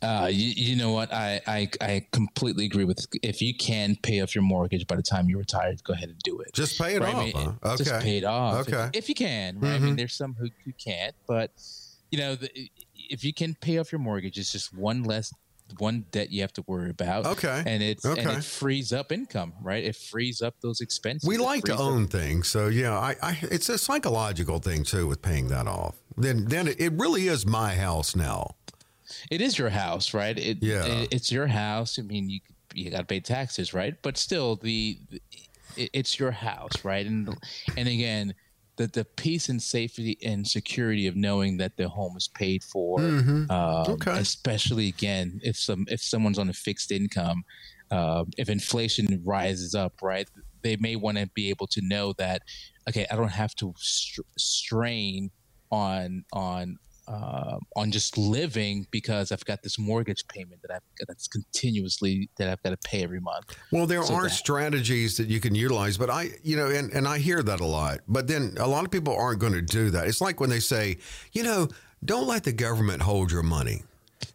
Uh, 0.00 0.28
you, 0.30 0.52
you 0.54 0.76
know 0.76 0.92
what? 0.92 1.12
I, 1.12 1.40
I 1.44 1.68
I 1.80 2.06
completely 2.12 2.64
agree 2.64 2.84
with. 2.84 3.04
If 3.24 3.42
you 3.42 3.52
can 3.56 3.96
pay 4.04 4.20
off 4.20 4.32
your 4.32 4.42
mortgage 4.44 4.86
by 4.86 4.94
the 4.94 5.02
time 5.02 5.28
you're 5.28 5.40
retired, 5.40 5.82
go 5.82 5.94
ahead 5.94 6.10
and 6.10 6.18
do 6.20 6.38
it. 6.38 6.52
Just 6.54 6.80
pay 6.80 6.94
it 6.94 7.02
Right, 7.02 7.12
I 7.12 7.18
off. 7.18 7.24
mean, 7.24 7.34
huh? 7.34 7.52
Okay. 7.72 7.76
Just 7.84 8.00
pay 8.04 8.18
it 8.18 8.24
off. 8.24 8.68
Okay. 8.68 8.84
If, 8.94 9.04
if 9.04 9.08
you 9.08 9.16
can, 9.16 9.58
right? 9.58 9.72
I 9.72 9.78
mean, 9.80 9.96
there's 9.96 10.14
some 10.14 10.34
who, 10.38 10.48
who 10.64 10.72
can't, 10.72 11.12
but 11.26 11.50
you 12.12 12.18
know, 12.18 12.36
the, 12.36 12.48
if 12.94 13.24
you 13.24 13.34
can 13.34 13.56
pay 13.56 13.78
off 13.78 13.90
your 13.90 13.98
mortgage, 13.98 14.38
it's 14.38 14.52
just 14.52 14.72
one 14.72 15.02
less 15.02 15.34
one 15.78 16.04
debt 16.10 16.30
you 16.30 16.40
have 16.40 16.52
to 16.54 16.64
worry 16.66 16.90
about. 16.90 17.26
Okay. 17.26 17.62
And 17.66 17.82
it's 17.82 18.04
and 18.04 18.18
it 18.18 18.44
frees 18.44 18.92
up 18.92 19.12
income, 19.12 19.52
right? 19.62 19.84
It 19.84 19.96
frees 19.96 20.40
up 20.42 20.54
those 20.60 20.80
expenses. 20.80 21.28
We 21.28 21.36
like 21.36 21.64
to 21.64 21.72
frees 21.72 21.80
up- 21.80 21.86
own 21.86 22.06
things, 22.08 22.48
so 22.48 22.68
yeah, 22.68 22.98
I, 22.98 23.16
I, 23.22 23.38
it's 23.42 23.68
a 23.68 23.78
psychological 23.78 24.58
thing 24.58 24.82
too 24.84 25.06
with 25.06 25.20
paying 25.22 25.48
that 25.48 25.66
off. 25.66 25.96
Then, 26.16 26.46
then 26.46 26.68
it, 26.68 26.80
it 26.80 26.92
really 26.94 27.28
is 27.28 27.46
my 27.46 27.74
house 27.74 28.16
now. 28.16 28.56
it 29.30 29.40
is 29.40 29.58
your 29.58 29.70
house, 29.70 30.12
right? 30.14 30.36
It, 30.38 30.58
Yeah. 30.62 30.84
it- 30.84 31.08
it's 31.12 31.30
your 31.30 31.46
house. 31.46 31.98
I 31.98 32.02
mean, 32.02 32.28
you 32.30 32.40
you 32.74 32.90
got 32.90 32.98
to 32.98 33.04
pay 33.04 33.20
taxes, 33.20 33.72
right? 33.72 33.94
But 34.02 34.16
still, 34.18 34.56
the, 34.56 34.98
the 35.10 35.22
it, 35.76 35.90
it's 35.92 36.18
your 36.18 36.30
house, 36.32 36.84
right? 36.84 37.06
And 37.06 37.36
and 37.76 37.88
again, 37.88 38.34
the, 38.78 38.86
the 38.86 39.04
peace 39.04 39.48
and 39.50 39.60
safety 39.62 40.16
and 40.24 40.46
security 40.46 41.06
of 41.06 41.16
knowing 41.16 41.58
that 41.58 41.76
their 41.76 41.88
home 41.88 42.16
is 42.16 42.28
paid 42.28 42.62
for. 42.64 42.98
Mhm. 43.00 43.50
Um, 43.50 43.92
Okay. 43.94 44.16
Especially 44.18 44.88
again, 44.88 45.40
if 45.42 45.56
some 45.58 45.84
if 45.90 46.00
someone's 46.00 46.38
on 46.38 46.48
a 46.48 46.54
fixed 46.54 46.90
income, 46.92 47.42
uh, 47.90 48.24
if 48.38 48.48
inflation 48.48 49.20
rises 49.24 49.74
up, 49.74 49.94
right, 50.00 50.28
they 50.62 50.76
may 50.76 50.96
want 50.96 51.18
to 51.18 51.26
be 51.34 51.50
able 51.50 51.66
to 51.68 51.80
know 51.82 52.14
that 52.18 52.42
okay, 52.88 53.06
I 53.10 53.16
don't 53.16 53.32
have 53.44 53.54
to 53.56 53.74
str- 53.76 54.22
strain 54.38 55.30
on 55.70 56.24
on 56.32 56.78
uh, 57.08 57.58
on 57.74 57.90
just 57.90 58.18
living 58.18 58.86
because 58.90 59.32
I've 59.32 59.44
got 59.44 59.62
this 59.62 59.78
mortgage 59.78 60.26
payment 60.28 60.60
that 60.62 60.70
I've 60.70 60.82
that's 61.08 61.26
continuously 61.28 62.28
that 62.36 62.48
I've 62.48 62.62
got 62.62 62.70
to 62.70 62.88
pay 62.88 63.02
every 63.02 63.20
month. 63.20 63.56
Well, 63.72 63.86
there 63.86 64.02
So 64.02 64.14
are 64.14 64.24
that- 64.24 64.30
strategies 64.30 65.16
that 65.16 65.28
you 65.28 65.40
can 65.40 65.54
utilize, 65.54 65.96
but 65.96 66.10
I, 66.10 66.30
you 66.42 66.56
know, 66.56 66.66
and, 66.68 66.92
and 66.92 67.08
I 67.08 67.18
hear 67.18 67.42
that 67.42 67.60
a 67.60 67.66
lot. 67.66 68.00
But 68.06 68.26
then 68.28 68.54
a 68.58 68.66
lot 68.68 68.84
of 68.84 68.90
people 68.90 69.16
aren't 69.16 69.38
going 69.40 69.54
to 69.54 69.62
do 69.62 69.90
that. 69.90 70.06
It's 70.06 70.20
like 70.20 70.38
when 70.40 70.50
they 70.50 70.60
say, 70.60 70.98
you 71.32 71.42
know, 71.42 71.68
don't 72.04 72.26
let 72.28 72.44
the 72.44 72.52
government 72.52 73.02
hold 73.02 73.32
your 73.32 73.42
money. 73.42 73.82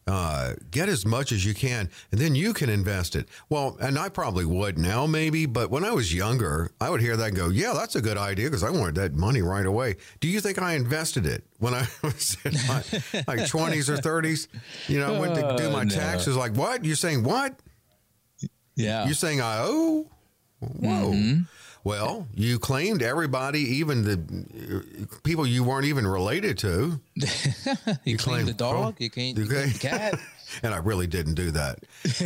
Uh, 0.05 0.53
get 0.69 0.89
as 0.89 1.05
much 1.05 1.31
as 1.31 1.45
you 1.45 1.53
can, 1.53 1.89
and 2.11 2.19
then 2.19 2.35
you 2.35 2.53
can 2.53 2.69
invest 2.69 3.15
it. 3.15 3.29
Well, 3.47 3.77
and 3.79 3.97
I 3.97 4.09
probably 4.09 4.43
would 4.43 4.77
now, 4.77 5.07
maybe, 5.07 5.45
but 5.45 5.71
when 5.71 5.85
I 5.85 5.91
was 5.91 6.13
younger, 6.13 6.71
I 6.81 6.89
would 6.89 6.99
hear 6.99 7.15
that 7.15 7.27
and 7.29 7.37
go, 7.37 7.47
"Yeah, 7.47 7.71
that's 7.73 7.95
a 7.95 8.01
good 8.01 8.17
idea," 8.17 8.47
because 8.47 8.63
I 8.65 8.69
wanted 8.69 8.95
that 8.95 9.13
money 9.13 9.41
right 9.41 9.65
away. 9.65 9.95
Do 10.19 10.27
you 10.27 10.41
think 10.41 10.61
I 10.61 10.73
invested 10.73 11.25
it 11.25 11.45
when 11.59 11.73
I 11.73 11.87
was 12.03 12.35
in 12.43 12.53
my 12.67 12.83
like 13.27 13.47
twenties 13.55 13.89
or 13.89 13.95
thirties? 13.95 14.49
You 14.89 14.99
know, 14.99 15.15
I 15.15 15.19
went 15.19 15.35
to 15.35 15.41
do 15.57 15.67
Oh, 15.67 15.71
my 15.71 15.85
no. 15.85 15.95
taxes. 15.95 16.35
Like, 16.35 16.53
what? 16.57 16.83
You're 16.83 16.97
saying 16.97 17.23
what? 17.23 17.57
Yeah, 18.75 19.05
You're 19.05 19.13
saying 19.13 19.39
I 19.39 19.59
owe? 19.61 20.09
Whoa. 20.79 21.11
Mm-hmm. 21.11 21.41
Well, 21.85 22.27
you 22.33 22.59
claimed 22.59 23.01
everybody, 23.01 23.59
even 23.59 24.03
the 24.03 25.17
people 25.23 25.45
you 25.45 25.65
weren't 25.65 25.85
even 25.85 26.07
related 26.07 26.57
to. 26.59 27.01
you, 28.05 28.17
claimed 28.17 28.19
claim 28.19 28.45
the 28.45 28.53
dog, 28.53 28.95
you 29.01 29.09
can't 29.09 29.37
you 29.37 29.43
Okay. 29.43 29.53
claim 29.53 29.73
the 29.73 29.79
cat. 29.79 30.19
And 30.61 30.71
I 30.71 30.77
really 30.77 31.07
didn't 31.07 31.33
do 31.33 31.49
that. 31.51 31.79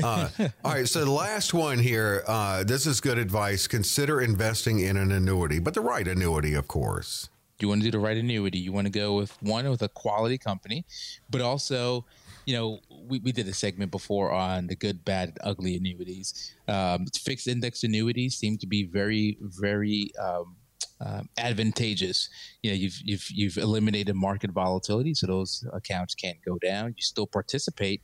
Uh, 0.04 0.28
all 0.66 0.74
right. 0.74 0.86
So 0.88 1.06
the 1.06 1.12
last 1.12 1.54
one 1.54 1.80
here 1.80 2.24
uh, 2.28 2.66
this 2.66 2.86
is 2.86 3.00
good 3.00 3.18
advice. 3.18 3.68
Consider 3.68 4.20
investing 4.20 4.80
in 4.82 4.98
an 4.98 5.14
annuity, 5.14 5.60
but 5.60 5.74
the 5.74 5.80
right 5.82 6.06
annuity, 6.06 6.54
of 6.54 6.68
course. 6.68 7.30
you 7.62 7.70
want 7.70 7.82
to 7.82 7.86
do 7.88 7.92
the 7.92 8.00
right 8.00 8.18
annuity. 8.18 8.58
You 8.60 8.74
want 8.74 8.86
to 8.86 8.92
go 8.92 9.16
with 9.16 9.42
one 9.42 9.70
with 9.70 9.82
a 9.82 9.88
quality 9.88 10.38
company, 10.38 10.84
but 11.30 11.40
also, 11.40 12.04
you 12.48 12.54
know, 12.54 12.80
we, 12.90 13.20
we 13.20 13.34
did 13.34 13.46
a 13.50 13.54
segment 13.54 13.92
before 13.92 14.32
on 14.32 14.68
the 14.68 14.76
good, 14.76 15.04
bad, 15.04 15.30
and 15.30 15.38
ugly 15.44 15.76
annuities. 15.76 16.54
Um, 16.70 17.06
fixed 17.08 17.46
index 17.46 17.84
annuities 17.84 18.38
seem 18.38 18.58
to 18.60 18.68
be 18.68 18.86
very, 18.86 19.38
very 19.42 20.12
um, 20.18 20.56
um, 21.02 21.30
advantageous. 21.38 22.30
You 22.64 22.72
know, 22.72 22.78
you've 22.78 23.02
you've 23.04 23.30
you've 23.30 23.58
eliminated 23.58 24.16
market 24.16 24.52
volatility, 24.52 25.14
so 25.14 25.28
those 25.28 25.68
accounts 25.74 26.16
can't 26.16 26.38
go 26.46 26.58
down. 26.58 26.94
You 26.96 27.02
still 27.02 27.28
participate 27.28 28.02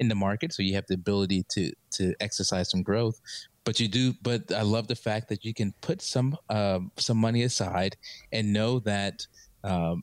in 0.00 0.08
the 0.08 0.16
market, 0.16 0.52
so 0.52 0.64
you 0.64 0.74
have 0.74 0.86
the 0.88 0.94
ability 0.94 1.44
to 1.50 1.72
to 1.92 2.14
exercise 2.18 2.70
some 2.72 2.82
growth. 2.82 3.20
But 3.62 3.78
you 3.78 3.86
do. 3.86 4.14
But 4.22 4.52
I 4.52 4.62
love 4.62 4.88
the 4.88 4.96
fact 4.96 5.28
that 5.28 5.44
you 5.44 5.54
can 5.54 5.72
put 5.82 6.02
some 6.02 6.36
um, 6.50 6.90
some 6.98 7.18
money 7.18 7.44
aside 7.44 7.96
and 8.32 8.52
know 8.52 8.80
that 8.80 9.28
um, 9.62 10.02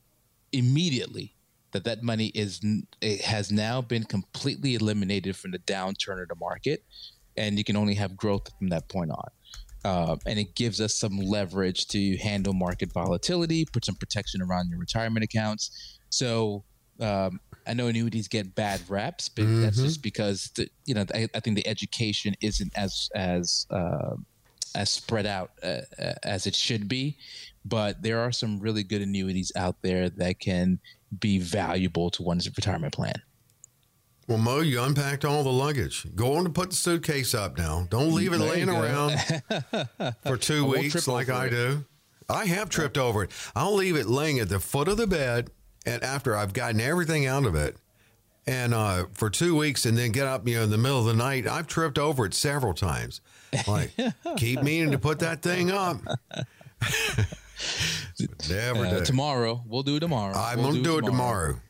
immediately 0.50 1.34
that 1.72 1.84
that 1.84 2.02
money 2.02 2.26
is 2.28 2.60
it 3.00 3.22
has 3.22 3.50
now 3.50 3.80
been 3.80 4.04
completely 4.04 4.74
eliminated 4.74 5.36
from 5.36 5.50
the 5.50 5.58
downturn 5.60 6.22
of 6.22 6.28
the 6.28 6.36
market, 6.36 6.84
and 7.36 7.58
you 7.58 7.64
can 7.64 7.76
only 7.76 7.94
have 7.94 8.16
growth 8.16 8.48
from 8.58 8.68
that 8.68 8.88
point 8.88 9.10
on. 9.10 9.28
Uh, 9.84 10.16
and 10.26 10.38
it 10.38 10.54
gives 10.54 10.80
us 10.80 10.94
some 10.94 11.18
leverage 11.18 11.88
to 11.88 12.16
handle 12.18 12.52
market 12.52 12.92
volatility, 12.92 13.64
put 13.64 13.84
some 13.84 13.96
protection 13.96 14.40
around 14.40 14.70
your 14.70 14.78
retirement 14.78 15.24
accounts. 15.24 15.98
So 16.08 16.62
um, 17.00 17.40
I 17.66 17.74
know 17.74 17.88
annuities 17.88 18.28
get 18.28 18.54
bad 18.54 18.80
reps, 18.88 19.28
but 19.28 19.44
that's 19.60 19.78
just 19.78 20.02
because 20.02 20.50
the, 20.56 20.68
you 20.84 20.94
know 20.94 21.04
I, 21.14 21.28
I 21.34 21.40
think 21.40 21.56
the 21.56 21.66
education 21.66 22.34
isn't 22.40 22.72
as 22.76 23.08
as 23.14 23.66
uh, 23.70 24.14
as 24.74 24.90
spread 24.90 25.26
out 25.26 25.52
uh, 25.62 25.80
uh, 25.98 26.12
as 26.22 26.46
it 26.46 26.54
should 26.54 26.88
be. 26.88 27.16
But 27.64 28.02
there 28.02 28.20
are 28.20 28.32
some 28.32 28.58
really 28.58 28.82
good 28.82 29.02
annuities 29.02 29.52
out 29.56 29.76
there 29.82 30.10
that 30.10 30.40
can 30.40 30.80
be 31.20 31.38
valuable 31.38 32.10
to 32.10 32.22
one's 32.22 32.46
retirement 32.56 32.92
plan. 32.94 33.14
Well, 34.28 34.38
Mo, 34.38 34.60
you 34.60 34.80
unpacked 34.80 35.24
all 35.24 35.42
the 35.42 35.50
luggage. 35.52 36.06
Go 36.14 36.36
on 36.36 36.44
to 36.44 36.50
put 36.50 36.70
the 36.70 36.76
suitcase 36.76 37.34
up 37.34 37.58
now. 37.58 37.86
Don't 37.90 38.12
leave 38.14 38.32
it 38.32 38.38
There 38.38 38.48
laying 38.48 38.68
around 38.68 39.18
for 40.24 40.36
two 40.36 40.64
weeks 40.64 41.08
like 41.08 41.28
I 41.28 41.46
it. 41.46 41.50
do. 41.50 41.84
I 42.28 42.46
have 42.46 42.70
tripped 42.70 42.96
over 42.96 43.24
it. 43.24 43.30
I'll 43.54 43.74
leave 43.74 43.96
it 43.96 44.06
laying 44.06 44.38
at 44.38 44.48
the 44.48 44.60
foot 44.60 44.86
of 44.88 44.96
the 44.96 45.08
bed, 45.08 45.50
and 45.84 46.02
after 46.04 46.36
I've 46.36 46.52
gotten 46.52 46.80
everything 46.80 47.26
out 47.26 47.44
of 47.44 47.54
it, 47.56 47.76
and 48.46 48.72
uh, 48.72 49.06
for 49.12 49.28
two 49.28 49.56
weeks, 49.56 49.84
and 49.84 49.98
then 49.98 50.12
get 50.12 50.26
up, 50.26 50.46
you 50.48 50.56
know, 50.56 50.62
in 50.62 50.70
the 50.70 50.78
middle 50.78 51.00
of 51.00 51.04
the 51.06 51.14
night, 51.14 51.46
I've 51.46 51.66
tripped 51.66 51.98
over 51.98 52.24
it 52.24 52.32
several 52.32 52.74
times. 52.74 53.20
Like, 53.66 53.90
keep 54.36 54.62
meaning 54.62 54.92
to 54.92 54.98
put 54.98 55.18
that 55.18 55.42
thing 55.42 55.70
up. 55.70 55.98
Never 58.48 58.86
Uh, 58.86 59.00
tomorrow, 59.04 59.62
we'll 59.66 59.82
do 59.82 59.96
it 59.96 60.00
tomorrow. 60.00 60.34
I'm 60.36 60.58
We'll 60.58 60.72
gonna 60.72 60.82
do 60.82 60.98
it 60.98 61.04
tomorrow. 61.04 61.60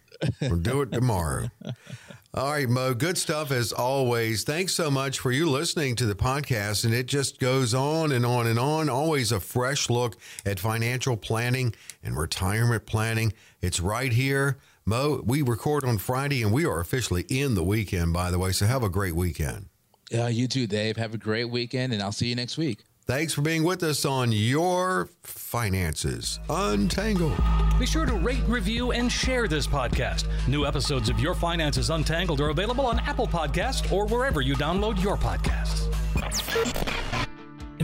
we'll 0.41 0.57
do 0.57 0.83
it 0.83 0.93
tomorrow. 0.93 1.51
All 2.35 2.51
right, 2.51 2.67
Mo. 2.69 2.95
Good 2.95 3.19
stuff 3.19 3.51
as 3.51 3.73
always. 3.73 4.43
Thanks 4.43 4.73
so 4.75 4.91
much 4.91 5.19
for 5.19 5.31
you 5.31 5.51
listening 5.51 5.97
to 5.97 6.07
the 6.07 6.15
podcast, 6.15 6.87
and 6.87 6.95
it 6.95 7.07
just 7.07 7.39
goes 7.39 7.75
on 7.75 8.11
and 8.11 8.25
on 8.25 8.47
and 8.47 8.59
on. 8.59 8.89
Always 8.89 9.33
a 9.33 9.41
fresh 9.41 9.91
look 9.91 10.17
at 10.47 10.59
financial 10.59 11.19
planning 11.19 11.75
and 12.03 12.17
retirement 12.17 12.87
planning. 12.87 13.35
It's 13.61 13.81
right 13.81 14.11
here, 14.11 14.57
Mo. 14.87 15.21
We 15.27 15.43
record 15.43 15.85
on 15.85 15.99
Friday, 15.99 16.43
and 16.43 16.53
we 16.55 16.65
are 16.65 16.81
officially 16.81 17.27
in 17.29 17.55
the 17.55 17.63
weekend, 17.63 18.15
by 18.15 18.31
the 18.31 18.39
way. 18.39 18.53
So 18.53 18.65
have 18.65 18.83
a 18.83 18.89
great 18.89 19.15
weekend. 19.15 19.67
Uh, 20.15 20.27
you 20.29 20.49
too, 20.49 20.67
Dave. 20.67 20.97
Have 20.97 21.13
a 21.13 21.19
great 21.19 21.51
weekend, 21.51 21.93
and 21.93 22.03
I'll 22.03 22.13
see 22.13 22.29
you 22.29 22.35
next 22.35 22.57
week. 22.57 22.83
Thanks 23.05 23.35
for 23.35 23.43
being 23.43 23.65
with 23.65 23.83
us 23.83 24.05
on 24.05 24.31
Your 24.31 25.09
Finances 25.25 26.39
Untangled. 26.49 27.37
Be 27.79 27.85
sure 27.85 28.07
to 28.07 28.15
rate, 28.15 28.45
review, 28.47 28.93
and 28.93 29.11
share 29.11 29.49
this 29.49 29.67
podcast. 29.67 30.27
New 30.47 30.65
episodes 30.65 31.09
of 31.09 31.19
Your 31.19 31.35
Finances 31.35 31.91
Untangled 31.91 32.41
are 32.41 32.51
available 32.51 32.87
on 32.87 33.01
Apple 33.01 33.27
Podcasts 33.27 33.91
or 33.91 34.07
wherever 34.07 34.41
you 34.41 34.55
download 34.55 35.03
your 35.03 35.17
podcasts. 35.17 35.93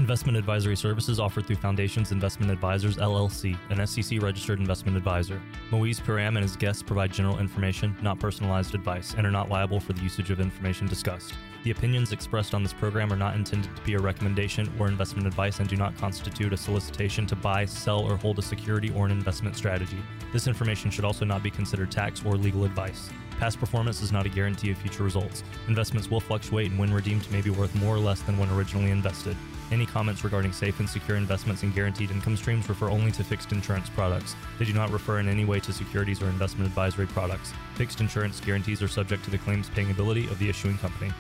Investment 0.08 0.38
advisory 0.38 0.74
services 0.74 1.20
offered 1.20 1.44
through 1.44 1.56
Foundations 1.56 2.12
Investment 2.12 2.50
Advisors 2.50 2.96
LLC, 2.96 3.58
an 3.68 3.86
SEC 3.86 4.22
registered 4.22 4.58
investment 4.58 4.96
advisor. 4.96 5.38
Moise 5.70 6.00
Param 6.00 6.28
and 6.28 6.38
his 6.38 6.56
guests 6.56 6.82
provide 6.82 7.12
general 7.12 7.38
information, 7.38 7.94
not 8.00 8.18
personalized 8.18 8.74
advice, 8.74 9.12
and 9.12 9.26
are 9.26 9.30
not 9.30 9.50
liable 9.50 9.78
for 9.78 9.92
the 9.92 10.00
usage 10.00 10.30
of 10.30 10.40
information 10.40 10.86
discussed. 10.86 11.34
The 11.62 11.72
opinions 11.72 12.12
expressed 12.12 12.54
on 12.54 12.62
this 12.62 12.72
program 12.72 13.12
are 13.12 13.18
not 13.18 13.36
intended 13.36 13.76
to 13.76 13.82
be 13.82 13.96
a 13.96 14.00
recommendation 14.00 14.72
or 14.78 14.88
investment 14.88 15.26
advice 15.26 15.60
and 15.60 15.68
do 15.68 15.76
not 15.76 15.94
constitute 15.98 16.54
a 16.54 16.56
solicitation 16.56 17.26
to 17.26 17.36
buy, 17.36 17.66
sell, 17.66 18.00
or 18.00 18.16
hold 18.16 18.38
a 18.38 18.42
security 18.42 18.90
or 18.96 19.04
an 19.04 19.12
investment 19.12 19.56
strategy. 19.56 19.98
This 20.32 20.46
information 20.46 20.90
should 20.90 21.04
also 21.04 21.26
not 21.26 21.42
be 21.42 21.50
considered 21.50 21.90
tax 21.90 22.24
or 22.24 22.34
legal 22.36 22.64
advice. 22.64 23.10
Past 23.38 23.61
performance 23.61 24.03
is 24.03 24.11
not 24.11 24.27
a 24.27 24.29
guarantee 24.29 24.72
of 24.72 24.79
future 24.79 25.05
results. 25.05 25.44
Investments 25.68 26.11
will 26.11 26.18
fluctuate 26.18 26.70
and 26.70 26.79
when 26.79 26.92
redeemed 26.92 27.31
may 27.31 27.40
be 27.40 27.51
worth 27.51 27.72
more 27.77 27.94
or 27.94 28.01
less 28.01 28.20
than 28.22 28.37
when 28.37 28.51
originally 28.51 28.90
invested. 28.90 29.37
Any 29.70 29.87
comments 29.87 30.24
regarding 30.24 30.53
safe 30.53 30.81
and 30.81 30.88
secure 30.88 31.16
investments 31.16 31.62
and 31.62 31.72
guaranteed 31.72 32.11
income 32.11 32.37
streams 32.37 32.68
refer 32.68 32.90
only 32.90 33.12
to 33.12 33.22
fixed 33.22 33.53
insurance 33.53 33.88
products. 33.90 34.35
They 34.59 34.64
do 34.64 34.72
not 34.72 34.90
refer 34.90 35.20
in 35.20 35.29
any 35.29 35.44
way 35.44 35.61
to 35.61 35.72
securities 35.72 36.20
or 36.20 36.27
investment 36.27 36.66
advisory 36.66 37.07
products. 37.07 37.53
Fixed 37.77 38.01
insurance 38.01 38.40
guarantees 38.40 38.83
are 38.83 38.88
subject 38.88 39.22
to 39.24 39.31
the 39.31 39.38
claims 39.38 39.70
paying 39.70 39.92
ability 39.92 40.27
of 40.27 40.38
the 40.40 40.48
issuing 40.48 40.77
company. 40.79 41.12